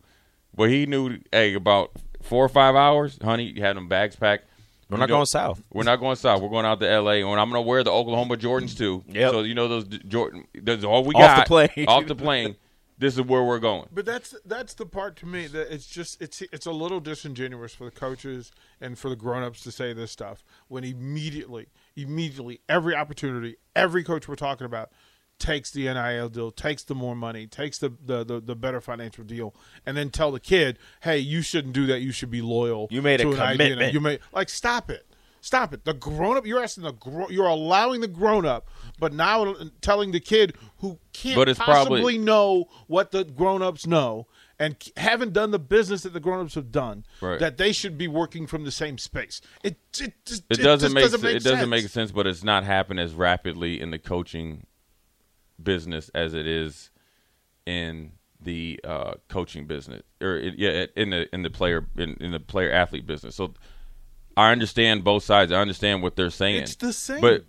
but 0.54 0.70
he 0.70 0.86
knew, 0.86 1.20
hey, 1.32 1.54
about 1.54 1.92
four 2.22 2.44
or 2.44 2.50
five 2.50 2.76
hours, 2.76 3.18
honey, 3.24 3.54
he 3.54 3.60
had 3.62 3.78
them 3.78 3.88
bags 3.88 4.16
packed. 4.16 4.46
We're 4.90 4.98
You 4.98 5.00
not 5.00 5.10
know- 5.10 5.16
going 5.18 5.26
south. 5.28 5.64
We're 5.72 5.84
not 5.84 5.96
going 5.98 6.16
south. 6.16 6.42
We're 6.42 6.50
going 6.50 6.66
out 6.66 6.80
to 6.80 6.90
L.A. 6.90 7.22
and 7.22 7.40
I'm 7.40 7.50
going 7.50 7.64
to 7.64 7.68
wear 7.68 7.84
the 7.84 7.92
Oklahoma 7.92 8.36
Jordans 8.38 8.78
too. 8.78 9.04
Yeah. 9.08 9.30
So 9.32 9.42
you 9.42 9.54
know 9.56 9.68
those 9.68 9.86
Jordan. 9.88 10.46
That's 10.54 10.84
all 10.84 11.04
we 11.04 11.14
got. 11.14 11.22
Off 11.22 11.38
got. 11.38 11.44
the 11.46 11.48
plane. 11.70 11.88
Off 11.88 12.06
the 12.08 12.16
plane. 12.16 12.56
This 12.98 13.16
is 13.16 13.22
where 13.24 13.44
we're 13.44 13.60
going. 13.60 13.90
But 13.92 14.06
that's 14.06 14.34
that's 14.46 14.74
the 14.74 14.86
part 14.86 15.16
to 15.18 15.26
me 15.26 15.48
that 15.48 15.74
it's 15.74 15.86
just 15.86 16.22
it's 16.22 16.42
it's 16.42 16.66
a 16.66 16.72
little 16.72 17.00
disingenuous 17.00 17.74
for 17.76 17.86
the 17.86 17.92
coaches 17.92 18.52
and 18.80 18.98
for 18.98 19.10
the 19.10 19.16
grown-ups 19.18 19.62
to 19.64 19.72
say 19.72 19.92
this 19.94 20.12
stuff 20.12 20.44
when 20.70 20.84
immediately 20.84 21.68
immediately 21.96 22.60
every 22.68 22.96
opportunity 22.96 23.56
every 23.76 24.04
coach 24.04 24.28
we're 24.28 24.36
talking 24.36 24.66
about 24.66 24.92
takes 25.38 25.70
the 25.72 25.84
NIL 25.84 26.30
deal, 26.30 26.50
takes 26.50 26.84
the 26.84 26.96
more 26.96 27.16
money, 27.16 27.46
takes 27.46 27.78
the 27.78 27.92
the, 28.06 28.24
the, 28.24 28.40
the 28.40 28.56
better 28.56 28.80
financial 28.80 29.24
deal, 29.24 29.54
and 29.86 29.98
then 29.98 30.10
tell 30.10 30.32
the 30.32 30.40
kid, 30.40 30.80
"Hey, 31.02 31.20
you 31.20 31.42
shouldn't 31.42 31.74
do 31.74 31.86
that. 31.88 32.00
You 32.00 32.12
should 32.14 32.32
be 32.32 32.42
loyal." 32.42 32.88
You 32.90 33.02
made 33.02 33.20
a 33.22 33.28
an 33.30 33.40
idea." 33.40 33.66
commitment. 33.68 33.94
You 33.94 34.00
made 34.00 34.20
like 34.32 34.50
stop 34.50 34.90
it. 34.90 35.06
Stop 35.42 35.74
it. 35.74 35.84
The 35.86 35.94
grown 35.94 36.38
up, 36.38 36.46
you're 36.48 36.64
asking 36.64 36.86
the 36.86 36.94
gro- 36.94 37.30
you're 37.30 37.46
allowing 37.48 38.02
the 38.02 38.08
grown 38.08 38.46
up, 38.46 38.68
but 38.98 39.14
now 39.14 39.54
telling 39.82 40.12
the 40.12 40.20
kid 40.20 40.56
who 40.80 40.98
can't 41.14 41.36
But 41.36 41.50
it's 41.50 41.60
probably- 41.60 42.00
possibly 42.02 42.18
know 42.18 42.66
what 42.88 43.12
the 43.12 43.26
grown 43.26 43.62
ups 43.62 43.86
know 43.86 44.28
and 44.60 44.76
haven't 44.98 45.34
done 45.34 45.52
the 45.52 45.60
business 45.60 46.04
that 46.04 46.14
the 46.14 46.20
grown 46.20 46.46
ups 46.46 46.56
have 46.56 46.72
done, 46.72 47.06
Right. 47.22 47.40
that 47.40 47.58
they 47.58 47.72
should 47.72 47.98
be 47.98 48.08
working 48.08 48.48
from 48.48 48.64
the 48.64 48.72
same 48.72 48.98
space. 48.98 49.42
It 49.64 49.78
it, 50.00 50.14
just, 50.26 50.44
It 50.50 50.58
doesn't 50.58 50.94
make, 50.94 51.04
doesn't 51.04 51.22
make 51.22 51.36
it 51.38 51.44
doesn't 51.44 51.60
sense. 51.60 51.70
make 51.70 51.88
sense, 51.90 52.12
but 52.12 52.26
it's 52.28 52.44
not 52.44 52.64
happening 52.64 53.04
as 53.04 53.14
rapidly 53.14 53.80
in 53.82 53.92
the 53.92 54.00
coaching 54.00 54.66
business 55.62 56.10
as 56.16 56.34
it 56.34 56.48
is 56.48 56.90
in 57.66 58.12
the 58.42 58.80
uh, 58.84 59.14
coaching 59.30 59.66
business, 59.66 60.04
or 60.22 60.36
it, 60.38 60.56
yeah, 60.58 60.86
in 60.96 61.10
the 61.10 61.34
in 61.34 61.42
the 61.42 61.50
player 61.50 61.88
in, 61.98 62.16
in 62.20 62.32
the 62.32 62.40
player 62.40 62.72
athlete 62.72 63.06
business. 63.08 63.36
So 63.36 63.54
I 64.38 64.52
understand 64.52 65.04
both 65.04 65.24
sides. 65.24 65.52
I 65.52 65.60
understand 65.62 66.04
what 66.04 66.16
they're 66.16 66.30
saying. 66.30 66.64
It's 66.64 66.76
the 66.76 66.94
same. 66.94 67.22
but 67.22 67.46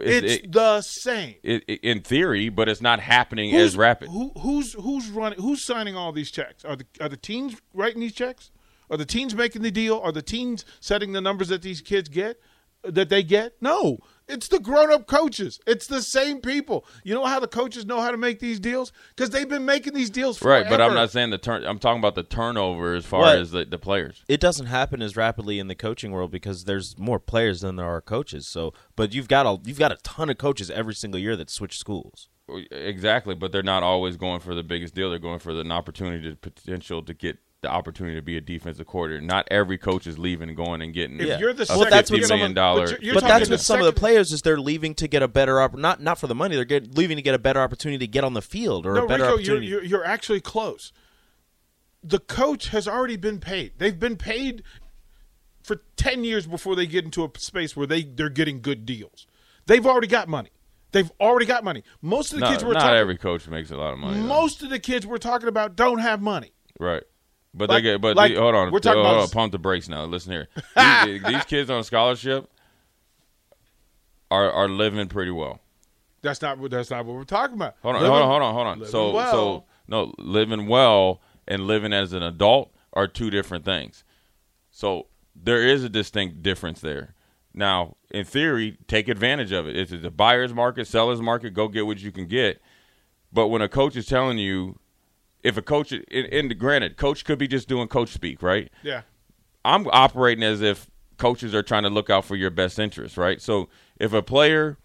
It's 0.00 0.44
it- 0.44 0.52
the 0.52 0.80
same. 0.82 1.36
it, 1.42 1.64
in 1.68 2.00
theory, 2.00 2.48
but 2.48 2.68
it's 2.68 2.80
not 2.80 3.00
happening 3.00 3.50
Who's, 3.50 3.72
as 3.72 3.76
rapid. 3.76 4.08
Who, 4.08 4.32
who's 4.40 4.72
who's 4.74 5.08
running? 5.08 5.40
Who's 5.40 5.64
signing 5.64 5.96
all 5.96 6.12
these 6.12 6.30
checks? 6.30 6.64
Are 6.64 6.76
the 6.76 6.86
are 7.00 7.08
the 7.08 7.16
teams 7.16 7.56
writing 7.74 8.00
these 8.00 8.14
checks? 8.14 8.50
Are 8.90 8.96
the 8.96 9.04
teams 9.06 9.34
making 9.34 9.62
the 9.62 9.70
deal? 9.70 9.98
Are 9.98 10.12
the 10.12 10.22
teams 10.22 10.64
setting 10.80 11.12
the 11.12 11.20
numbers 11.20 11.48
that 11.48 11.62
these 11.62 11.80
kids 11.80 12.08
get? 12.08 12.40
That 12.82 13.08
they 13.08 13.22
get? 13.24 13.54
No, 13.60 13.98
It's 14.28 14.48
the 14.48 14.58
grown 14.58 14.92
up 14.92 15.06
coaches. 15.06 15.60
It's 15.66 15.86
the 15.86 16.02
same 16.02 16.40
people. 16.40 16.84
You 17.04 17.14
know 17.14 17.24
how 17.26 17.38
the 17.38 17.46
coaches 17.46 17.86
know 17.86 18.00
how 18.00 18.10
to 18.10 18.16
make 18.16 18.40
these 18.40 18.58
deals? 18.58 18.90
Because 19.14 19.30
they've 19.30 19.48
been 19.48 19.64
making 19.64 19.94
these 19.94 20.10
deals 20.10 20.36
forever. 20.38 20.62
Right, 20.64 20.70
but 20.70 20.80
I'm 20.80 20.94
not 20.94 21.10
saying 21.12 21.30
the 21.30 21.38
turn. 21.38 21.64
I'm 21.64 21.78
talking 21.78 22.00
about 22.00 22.16
the 22.16 22.24
turnover 22.24 22.94
as 22.94 23.06
far 23.06 23.20
What? 23.20 23.38
as 23.38 23.52
the, 23.52 23.64
the 23.64 23.78
players. 23.78 24.24
it 24.28 24.40
doesn't 24.40 24.66
happen 24.66 25.00
as 25.00 25.16
rapidly 25.16 25.58
in 25.60 25.68
the 25.68 25.76
coaching 25.76 26.10
world 26.10 26.32
because 26.32 26.64
there's 26.64 26.98
more 26.98 27.20
players 27.20 27.60
than 27.60 27.76
there 27.76 27.86
are 27.86 28.00
coaches. 28.00 28.48
So, 28.48 28.72
but 28.96 29.14
you've 29.14 29.28
got 29.28 29.46
a 29.46 29.60
you've 29.64 29.78
got 29.78 29.92
a 29.92 29.96
ton 30.02 30.28
of 30.28 30.38
coaches 30.38 30.70
every 30.70 30.94
single 30.94 31.20
year 31.20 31.36
that 31.36 31.48
switch 31.48 31.78
schools. 31.78 32.28
Exactly, 32.70 33.34
but 33.34 33.50
they're 33.52 33.62
not 33.62 33.82
always 33.82 34.16
going 34.16 34.40
for 34.40 34.54
the 34.54 34.62
biggest 34.62 34.94
deal. 34.94 35.10
They're 35.10 35.18
going 35.18 35.40
for 35.40 35.52
the, 35.52 35.60
an 35.60 35.72
opportunity, 35.72 36.30
to 36.30 36.36
potential 36.36 37.02
to 37.02 37.12
get 37.14 37.38
the 37.62 37.68
opportunity 37.68 38.14
to 38.16 38.22
be 38.22 38.36
a 38.36 38.40
defensive 38.40 38.86
coordinator. 38.86 39.24
Not 39.24 39.48
every 39.50 39.78
coach 39.78 40.06
is 40.06 40.18
leaving 40.18 40.48
and 40.48 40.56
going 40.56 40.82
and 40.82 40.92
getting. 40.92 41.18
If 41.20 41.26
Yeah. 41.26 41.38
you're 41.38 41.52
the 41.54 41.62
a 41.62 41.66
second, 41.66 41.80
Well, 41.80 41.90
that's 41.90 42.10
what 42.10 42.20
$50 42.20 42.28
million 42.28 42.50
of- 42.50 42.54
dollar. 42.54 42.80
but 42.82 42.90
you're- 42.90 43.04
you're 43.06 43.14
but 43.14 43.22
that's 43.24 43.48
what 43.50 43.60
some 43.60 43.80
of 43.80 43.86
the 43.86 43.92
players 43.92 44.30
is 44.32 44.42
they're 44.42 44.60
leaving 44.60 44.94
to 44.96 45.08
get 45.08 45.22
a 45.22 45.28
better 45.28 45.60
opp- 45.60 45.74
not 45.76 46.02
not 46.02 46.18
for 46.18 46.26
the 46.26 46.34
money. 46.34 46.54
They're 46.56 46.64
get, 46.64 46.96
leaving 46.96 47.16
to 47.16 47.22
get 47.22 47.34
a 47.34 47.38
better 47.38 47.60
opportunity 47.60 47.98
to 48.06 48.10
get 48.10 48.24
on 48.24 48.34
the 48.34 48.42
field 48.42 48.84
or 48.86 48.94
no, 48.94 49.04
a 49.04 49.08
better 49.08 49.22
Rico, 49.24 49.36
you're, 49.36 49.38
opportunity. 49.56 49.66
you're 49.68 49.84
you're 49.84 50.04
actually 50.04 50.40
close. 50.40 50.92
The 52.04 52.18
coach 52.18 52.68
has 52.68 52.86
already 52.86 53.16
been 53.16 53.40
paid. 53.40 53.72
They've 53.78 53.98
been 53.98 54.16
paid 54.16 54.62
for 55.62 55.80
ten 55.96 56.24
years 56.24 56.46
before 56.46 56.76
they 56.76 56.86
get 56.86 57.04
into 57.04 57.24
a 57.24 57.30
space 57.38 57.74
where 57.74 57.86
they 57.86 58.02
they're 58.02 58.28
getting 58.28 58.60
good 58.60 58.84
deals. 58.84 59.26
They've 59.64 59.84
already 59.86 60.06
got 60.08 60.28
money. 60.28 60.50
They've 60.92 61.10
already 61.20 61.46
got 61.46 61.64
money. 61.64 61.82
Most 62.00 62.32
of 62.32 62.38
the 62.38 62.44
not 62.44 62.52
kids 62.52 62.64
we're 62.64 62.74
not 62.74 62.80
talking 62.80 62.96
every 62.98 63.16
coach 63.16 63.48
makes 63.48 63.70
a 63.70 63.76
lot 63.76 63.92
of 63.94 63.98
money. 63.98 64.20
though. 64.20 64.26
most 64.26 64.62
of 64.62 64.70
the 64.70 64.78
kids 64.78 65.06
we're 65.06 65.18
talking 65.18 65.48
about 65.48 65.74
don't 65.74 65.98
have 65.98 66.20
money. 66.22 66.52
Right. 66.78 67.02
But 67.56 67.70
Like- 67.70 67.82
they 67.82 67.90
get, 67.92 68.00
but 68.02 68.16
like, 68.16 68.34
the- 68.34 68.40
hold 68.40 68.54
on, 68.54 68.70
we're 68.70 68.80
talking 68.80 69.00
about- 69.00 69.16
uh, 69.16 69.22
on, 69.22 69.28
pump 69.30 69.52
the 69.52 69.58
brakes 69.58 69.88
now. 69.88 70.04
Listen 70.04 70.32
here, 70.32 70.48
these, 71.06 71.22
these 71.22 71.44
kids 71.44 71.70
on 71.70 71.82
scholarship 71.84 72.50
are 74.30 74.50
are 74.50 74.68
living 74.68 75.08
pretty 75.08 75.30
well. 75.30 75.60
That's 76.22 76.42
not 76.42 76.58
what 76.58 76.70
that's 76.70 76.90
not 76.90 77.04
what 77.06 77.14
we're 77.16 77.24
talking 77.24 77.54
about. 77.54 77.76
Hold 77.82 77.96
on, 77.96 78.02
Living- 78.02 78.16
hold 78.16 78.22
on, 78.22 78.28
hold 78.28 78.42
on, 78.42 78.54
hold 78.76 78.82
on. 78.82 78.88
So, 78.90 79.12
well. 79.12 79.32
so 79.32 79.64
no, 79.88 80.12
living 80.18 80.66
well 80.66 81.20
and 81.46 81.66
living 81.66 81.92
as 81.92 82.12
an 82.12 82.22
adult 82.22 82.72
are 82.92 83.06
two 83.06 83.30
different 83.30 83.64
things. 83.64 84.04
So 84.70 85.06
there 85.34 85.62
is 85.62 85.84
a 85.84 85.88
distinct 85.88 86.42
difference 86.42 86.80
there. 86.80 87.14
Now, 87.54 87.96
in 88.10 88.24
theory, 88.24 88.76
take 88.86 89.08
advantage 89.08 89.52
of 89.52 89.66
it. 89.66 89.76
It's 89.76 89.92
a 90.04 90.10
buyer's 90.10 90.52
market, 90.52 90.86
seller's 90.86 91.22
market. 91.22 91.54
Go 91.54 91.68
get 91.68 91.86
what 91.86 91.98
you 92.00 92.12
can 92.12 92.26
get. 92.26 92.60
But 93.32 93.48
when 93.48 93.62
a 93.62 93.68
coach 93.68 93.96
is 93.96 94.04
telling 94.06 94.36
you, 94.38 94.78
if 95.46 95.56
a 95.56 95.62
coach, 95.62 95.92
and, 95.92 96.58
granted, 96.58 96.96
coach 96.96 97.24
could 97.24 97.38
be 97.38 97.46
just 97.46 97.68
doing 97.68 97.86
coach 97.86 98.08
speak, 98.10 98.42
right? 98.42 98.68
yeah. 98.82 99.02
I'm 99.64 99.86
operating 99.88 100.42
as 100.42 100.60
if 100.60 100.90
coaches 101.18 101.54
are 101.54 101.62
trying 101.62 101.84
to 101.84 101.88
look 101.88 102.10
out 102.10 102.24
for 102.24 102.34
your 102.34 102.50
best 102.50 102.80
interest, 102.80 103.16
right? 103.16 103.40
So 103.40 103.68
if 103.96 104.12
a 104.12 104.22
player 104.22 104.76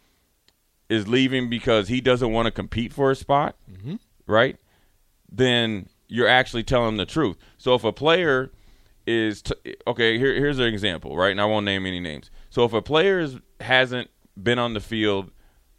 is 0.87 1.07
leaving 1.07 1.49
because 1.49 1.87
he 1.87 1.99
doesn't 1.99 2.31
want 2.31 2.45
to 2.45 2.51
compete 2.51 2.93
for 2.93 3.09
a 3.09 3.15
spot, 3.15 3.55
mm-hmm. 3.71 3.95
right? 4.27 4.57
Then 5.31 5.89
you're 6.07 6.27
actually 6.27 6.63
telling 6.63 6.97
the 6.97 7.07
truth. 7.07 7.37
So 7.57 7.73
if 7.73 7.83
a 7.83 7.91
player 7.91 8.51
is 9.07 9.41
t- 9.41 9.75
okay, 9.87 10.19
here, 10.19 10.33
here's 10.35 10.59
an 10.59 10.65
example, 10.65 11.17
right? 11.17 11.31
And 11.31 11.41
I 11.41 11.45
won't 11.45 11.65
name 11.65 11.87
any 11.87 11.99
names. 11.99 12.29
So 12.51 12.65
if 12.65 12.73
a 12.73 12.83
player 12.83 13.19
is, 13.19 13.37
hasn't 13.61 14.11
been 14.41 14.59
on 14.59 14.75
the 14.75 14.79
field 14.79 15.31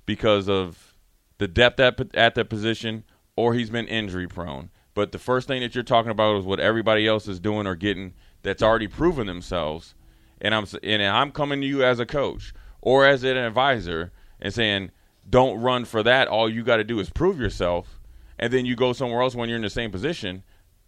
because 0.07 0.49
of 0.49 0.97
the 1.38 1.47
depth 1.47 1.79
at, 1.79 2.14
at 2.16 2.35
that 2.35 2.49
position, 2.49 3.05
or 3.37 3.55
he's 3.55 3.71
been 3.71 3.88
injury 3.88 4.27
prone, 4.29 4.71
but 4.94 5.12
the 5.12 5.18
first 5.18 5.48
thing 5.48 5.61
that 5.62 5.74
you're 5.74 5.85
talking 5.85 6.11
about 6.11 6.37
is 6.37 6.44
what 6.44 6.61
everybody 6.61 7.07
else 7.07 7.26
is 7.28 7.40
doing 7.40 7.66
or 7.66 7.74
getting 7.74 8.14
that's 8.42 8.62
already 8.62 8.88
proven 8.88 9.26
themselves, 9.26 9.94
and 10.40 10.55
I'm 10.55 10.66
and 10.83 11.02
I'm 11.02 11.31
coming 11.33 11.61
to 11.61 11.66
you 11.66 11.85
as 11.85 11.98
a 12.00 12.07
coach 12.07 12.52
or 12.81 13.07
as 13.07 13.22
an 13.24 13.37
advisor 13.37 14.12
and 14.40 14.52
saying, 14.52 14.90
don't 15.28 15.61
run 15.61 15.85
for 15.85 16.02
that. 16.02 16.28
All 16.28 16.48
you 16.50 16.62
got 16.64 16.76
to 16.76 16.85
do 16.85 16.98
is 16.98 17.09
prove 17.11 17.38
yourself, 17.38 18.00
and 18.38 18.52
then 18.52 18.66
you 18.66 18.74
go 18.76 18.92
somewhere 18.92 19.22
else 19.22 19.35
when 19.35 19.48
you're 19.48 19.57
in 19.57 19.62
the 19.62 19.70
same 19.70 19.90
position. 19.90 20.42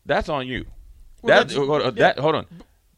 That's 0.04 0.28
on 0.28 0.46
you. 0.46 0.66
Well, 1.22 1.36
that, 1.44 1.48
that's- 1.48 1.66
hold 1.66 1.82
on, 1.82 1.94
that 1.94 2.18
hold 2.18 2.34
on. 2.34 2.46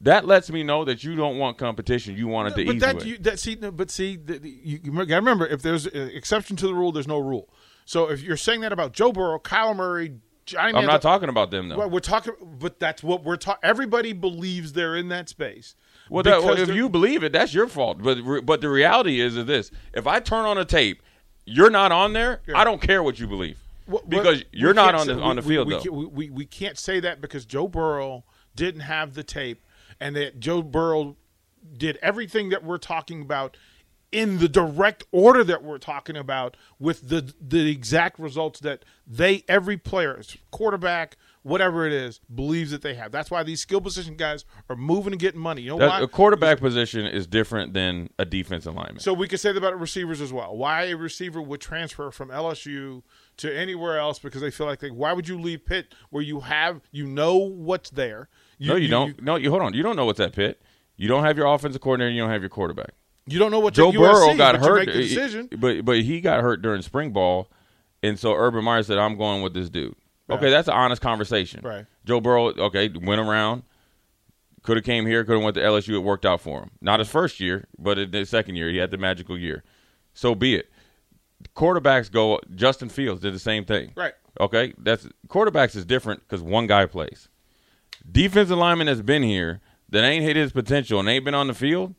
That 0.01 0.25
lets 0.25 0.51
me 0.51 0.61
know 0.61 0.85
that 0.85 1.03
you 1.03 1.15
don't 1.15 1.39
want 1.39 1.57
competition. 1.57 2.15
You 2.15 2.27
want 2.27 2.49
it 2.49 2.55
the 2.55 2.65
but 2.65 2.71
easy 2.75 2.79
that 2.85 2.95
way. 2.97 3.05
you, 3.05 3.17
that 3.19 3.39
see, 3.39 3.55
no, 3.55 3.71
but 3.71 3.89
see, 3.89 4.15
the, 4.15 4.37
the- 4.37 4.49
you, 4.49 4.79
you 4.83 4.91
got 4.91 5.05
to 5.05 5.15
remember 5.15 5.47
if 5.47 5.61
there's 5.63 5.87
an 5.87 6.09
exception 6.09 6.55
to 6.57 6.67
the 6.67 6.75
rule, 6.75 6.91
there's 6.91 7.07
no 7.07 7.17
rule. 7.17 7.49
So 7.85 8.09
if 8.11 8.21
you're 8.21 8.37
saying 8.37 8.61
that 8.61 8.71
about 8.71 8.91
Joe 8.91 9.11
Burrow, 9.11 9.39
Kyler 9.39 9.75
Murray, 9.75 10.15
I'm 10.57 10.75
Manziel- 10.75 10.87
not 10.87 11.01
talking 11.01 11.29
about 11.29 11.51
them 11.51 11.69
though. 11.69 11.77
Well, 11.77 11.89
we're 11.89 11.99
talking, 11.99 12.33
but 12.59 12.79
that's 12.79 13.03
what 13.03 13.23
we're 13.23 13.37
talking. 13.37 13.59
Everybody 13.63 14.13
believes 14.13 14.73
they're 14.73 14.95
in 14.95 15.09
that 15.09 15.29
space. 15.29 15.75
Well, 16.09 16.23
that, 16.23 16.43
well, 16.43 16.57
if 16.57 16.69
you 16.69 16.87
believe 16.89 17.23
it, 17.23 17.33
that's 17.33 17.53
your 17.53 17.67
fault. 17.67 18.01
But 18.01 18.17
re- 18.23 18.41
but 18.41 18.61
the 18.61 18.69
reality 18.69 19.19
is, 19.19 19.35
is 19.35 19.45
this: 19.45 19.71
if 19.93 20.07
I 20.07 20.19
turn 20.19 20.45
on 20.45 20.57
a 20.57 20.65
tape, 20.65 21.01
you're 21.45 21.69
not 21.69 21.91
on 21.91 22.13
there. 22.13 22.41
Yeah. 22.47 22.57
I 22.57 22.63
don't 22.63 22.81
care 22.81 23.03
what 23.03 23.19
you 23.19 23.27
believe 23.27 23.59
Well, 23.87 24.03
because 24.07 24.43
you're 24.51 24.73
not 24.73 24.95
on 24.95 25.07
the 25.07 25.15
say- 25.15 25.21
on 25.21 25.35
the 25.35 25.41
we- 25.41 25.47
field 25.55 25.67
we, 25.67 25.73
though. 25.73 25.91
We, 25.91 26.05
we, 26.05 26.29
we 26.29 26.45
can't 26.45 26.77
say 26.77 26.99
that 27.01 27.19
because 27.21 27.45
Joe 27.45 27.67
Burrow 27.67 28.23
didn't 28.55 28.81
have 28.81 29.13
the 29.15 29.23
tape, 29.23 29.61
and 29.99 30.15
that 30.15 30.39
Joe 30.39 30.61
Burrow 30.61 31.17
did 31.75 31.97
everything 32.01 32.49
that 32.49 32.63
we're 32.63 32.77
talking 32.77 33.21
about 33.21 33.57
in 34.11 34.37
the 34.39 34.47
direct 34.47 35.03
order 35.11 35.43
that 35.43 35.63
we're 35.63 35.77
talking 35.77 36.15
about 36.15 36.55
with 36.79 37.09
the 37.09 37.33
the 37.41 37.69
exact 37.69 38.17
results 38.19 38.59
that 38.61 38.85
they 39.05 39.43
every 39.47 39.77
player 39.77 40.21
quarterback 40.49 41.17
whatever 41.43 41.85
it 41.85 41.93
is 41.93 42.19
believes 42.33 42.71
that 42.71 42.81
they 42.81 42.93
have 42.93 43.11
that's 43.11 43.29
why 43.29 43.43
these 43.43 43.59
skill 43.61 43.81
position 43.81 44.15
guys 44.15 44.45
are 44.69 44.75
moving 44.75 45.11
and 45.13 45.19
getting 45.19 45.39
money 45.39 45.61
you 45.61 45.69
know 45.69 45.77
That- 45.79 45.89
why 45.89 46.01
a 46.01 46.07
quarterback 46.07 46.59
position 46.59 47.05
is 47.05 47.27
different 47.27 47.73
than 47.73 48.09
a 48.17 48.25
defensive 48.25 48.75
lineman. 48.75 48.99
so 48.99 49.13
we 49.13 49.27
could 49.27 49.39
say 49.39 49.51
that 49.51 49.57
about 49.57 49.79
receivers 49.79 50.21
as 50.21 50.31
well. 50.31 50.55
Why 50.55 50.85
a 50.85 50.95
receiver 50.95 51.41
would 51.41 51.61
transfer 51.61 52.11
from 52.11 52.29
LSU 52.29 53.03
to 53.37 53.53
anywhere 53.55 53.97
else 53.99 54.19
because 54.19 54.41
they 54.41 54.51
feel 54.51 54.67
like 54.67 54.79
they, 54.79 54.91
why 54.91 55.13
would 55.13 55.27
you 55.27 55.39
leave 55.39 55.65
Pitt 55.65 55.93
where 56.09 56.23
you 56.23 56.41
have 56.41 56.81
you 56.91 57.05
know 57.07 57.35
what's 57.35 57.89
there? 57.89 58.29
no, 58.59 58.75
you, 58.75 58.87
don't. 58.87 59.21
no, 59.21 59.35
you 59.35 59.49
hold 59.49 59.61
on. 59.61 59.73
You 59.73 59.83
don't 59.83 59.95
know 59.95 60.05
what's 60.05 60.19
at 60.19 60.33
Pitt. 60.33 60.61
You 60.95 61.07
don't 61.07 61.23
have 61.23 61.37
your 61.37 61.45
offensive 61.47 61.81
coordinator. 61.81 62.11
You 62.11 62.21
don't 62.21 62.31
have 62.31 62.41
your 62.41 62.49
quarterback. 62.49 62.93
You, 63.27 63.39
don't 63.39 63.51
know 63.51 63.59
what 63.59 63.73
Joe 63.73 63.91
Burrow 63.91 64.29
USC, 64.29 64.37
got 64.37 64.55
hurt, 64.55 64.85
decision. 64.85 65.49
but 65.57 65.83
but 65.83 66.01
he 66.01 66.21
got 66.21 66.41
hurt 66.41 66.61
during 66.61 66.81
spring 66.81 67.11
ball, 67.11 67.49
and 68.01 68.17
so 68.17 68.33
Urban 68.33 68.63
Meyer 68.63 68.83
said, 68.83 68.97
"I'm 68.97 69.17
going 69.17 69.41
with 69.41 69.53
this 69.53 69.69
dude." 69.69 69.95
Okay, 70.29 70.49
that's 70.49 70.67
an 70.67 70.73
honest 70.73 71.01
conversation. 71.01 71.61
Right. 71.63 71.85
Joe 72.05 72.19
Burrow, 72.19 72.47
okay, 72.47 72.89
went 72.89 73.21
around, 73.21 73.63
could 74.61 74.75
have 74.77 74.85
came 74.85 75.05
here, 75.05 75.23
could 75.23 75.35
have 75.35 75.43
went 75.43 75.55
to 75.55 75.61
LSU. 75.61 75.95
It 75.95 75.99
worked 75.99 76.25
out 76.25 76.41
for 76.41 76.59
him. 76.61 76.71
Not 76.81 76.99
his 76.99 77.07
first 77.07 77.39
year, 77.39 77.67
but 77.79 77.97
in 77.97 78.11
his 78.11 78.29
second 78.29 78.55
year, 78.55 78.69
he 78.69 78.77
had 78.77 78.91
the 78.91 78.97
magical 78.97 79.37
year. 79.37 79.63
So 80.13 80.35
be 80.35 80.55
it. 80.55 80.69
Quarterbacks 81.55 82.11
go. 82.11 82.41
Justin 82.55 82.89
Fields 82.89 83.21
did 83.21 83.33
the 83.33 83.39
same 83.39 83.63
thing. 83.63 83.93
Right. 83.95 84.13
Okay, 84.39 84.73
that's 84.77 85.07
quarterbacks 85.29 85.75
is 85.75 85.85
different 85.85 86.21
because 86.21 86.41
one 86.41 86.67
guy 86.67 86.85
plays. 86.85 87.29
Defensive 88.09 88.57
lineman 88.57 88.87
that's 88.87 89.01
been 89.01 89.23
here 89.23 89.61
that 89.89 90.03
ain't 90.03 90.23
hit 90.23 90.35
his 90.35 90.51
potential 90.51 90.99
and 90.99 91.07
ain't 91.09 91.25
been 91.25 91.33
on 91.33 91.47
the 91.47 91.53
field, 91.53 91.95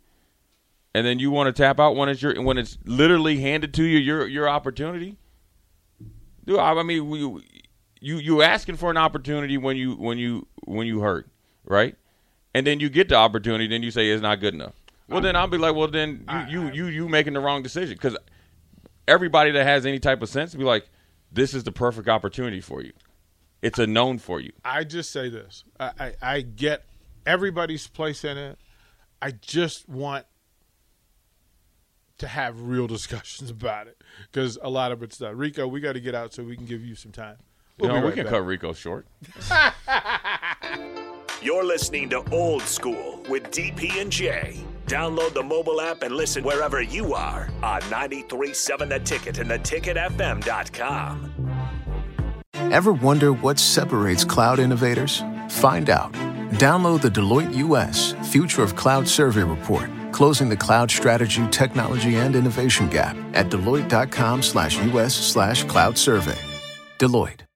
and 0.94 1.06
then 1.06 1.18
you 1.18 1.30
want 1.30 1.54
to 1.54 1.62
tap 1.62 1.78
out 1.80 1.96
when 1.96 2.08
it's 2.08 2.22
your 2.22 2.40
when 2.42 2.58
it's 2.58 2.78
literally 2.84 3.38
handed 3.38 3.74
to 3.74 3.84
you 3.84 3.98
your 3.98 4.26
your 4.26 4.48
opportunity. 4.48 5.18
Dude, 6.44 6.58
I 6.58 6.82
mean, 6.82 7.08
we, 7.08 7.20
you 8.00 8.16
you 8.16 8.42
asking 8.42 8.76
for 8.76 8.90
an 8.90 8.96
opportunity 8.96 9.58
when 9.58 9.76
you 9.76 9.94
when 9.94 10.18
you 10.18 10.46
when 10.64 10.86
you 10.86 11.00
hurt, 11.00 11.28
right? 11.64 11.96
And 12.54 12.66
then 12.66 12.80
you 12.80 12.88
get 12.88 13.08
the 13.08 13.16
opportunity, 13.16 13.66
then 13.66 13.82
you 13.82 13.90
say 13.90 14.10
it's 14.10 14.22
not 14.22 14.40
good 14.40 14.54
enough. 14.54 14.74
Well, 15.08 15.20
then 15.20 15.36
I'll 15.36 15.46
be 15.46 15.58
like, 15.58 15.74
well, 15.74 15.88
then 15.88 16.26
you 16.48 16.62
you 16.62 16.72
you, 16.72 16.86
you 16.86 17.08
making 17.08 17.34
the 17.34 17.40
wrong 17.40 17.62
decision 17.62 17.94
because 17.94 18.16
everybody 19.06 19.50
that 19.52 19.64
has 19.64 19.86
any 19.86 19.98
type 19.98 20.22
of 20.22 20.28
sense 20.28 20.54
be 20.54 20.64
like, 20.64 20.88
this 21.32 21.54
is 21.54 21.64
the 21.64 21.72
perfect 21.72 22.08
opportunity 22.08 22.60
for 22.60 22.82
you. 22.82 22.92
It's 23.62 23.78
a 23.78 23.86
known 23.86 24.18
for 24.18 24.40
you. 24.40 24.52
I 24.64 24.84
just 24.84 25.10
say 25.10 25.28
this. 25.28 25.64
I, 25.80 25.90
I, 25.98 26.12
I 26.22 26.40
get 26.42 26.84
everybody's 27.26 27.86
place 27.88 28.24
in 28.24 28.38
it. 28.38 28.58
I 29.20 29.32
just 29.32 29.88
want 29.88 30.26
to 32.18 32.28
have 32.28 32.60
real 32.62 32.86
discussions 32.86 33.50
about 33.58 33.86
it 33.86 34.02
because 34.30 34.58
a 34.62 34.68
lot 34.70 34.92
of 34.92 35.02
it's 35.02 35.18
done. 35.18 35.36
Rico, 35.36 35.66
we 35.66 35.80
got 35.80 35.94
to 35.94 36.00
get 36.00 36.14
out 36.14 36.32
so 36.34 36.42
we 36.42 36.56
can 36.56 36.66
give 36.66 36.84
you 36.84 36.94
some 36.94 37.12
time. 37.12 37.36
We'll 37.78 37.90
You 37.90 37.96
be 37.96 38.00
know, 38.00 38.06
we 38.06 38.12
can 38.12 38.24
back. 38.24 38.32
cut 38.32 38.44
Rico 38.44 38.72
short. 38.72 39.06
You're 41.42 41.64
listening 41.64 42.08
to 42.10 42.24
Old 42.32 42.62
School 42.62 43.22
with 43.28 43.44
DP 43.52 44.00
and 44.00 44.10
Jay. 44.10 44.64
Download 44.86 45.32
the 45.32 45.42
mobile 45.42 45.80
app 45.80 46.02
and 46.02 46.14
listen 46.16 46.42
wherever 46.42 46.82
you 46.82 47.14
are 47.14 47.48
on 47.62 47.80
937 47.90 48.88
The 48.88 48.98
Ticket 48.98 49.38
and 49.38 49.48
theticketfm.com. 49.50 51.32
Ever 52.72 52.92
wonder 52.92 53.32
what 53.32 53.58
separates 53.58 54.24
cloud 54.24 54.58
innovators? 54.58 55.22
Find 55.48 55.88
out. 55.90 56.12
Download 56.54 57.00
the 57.00 57.08
Deloitte 57.10 57.54
US 57.56 58.12
Future 58.32 58.62
of 58.62 58.74
Cloud 58.74 59.06
Survey 59.06 59.42
Report, 59.44 59.88
closing 60.12 60.48
the 60.48 60.56
cloud 60.56 60.90
strategy, 60.90 61.46
technology, 61.48 62.14
and 62.16 62.36
innovation 62.36 62.88
gap 62.88 63.16
at 63.34 63.50
deloitte.com 63.50 64.42
slash 64.42 64.78
US 64.94 65.14
slash 65.14 65.64
cloud 65.64 65.98
survey. 65.98 66.38
Deloitte. 66.98 67.47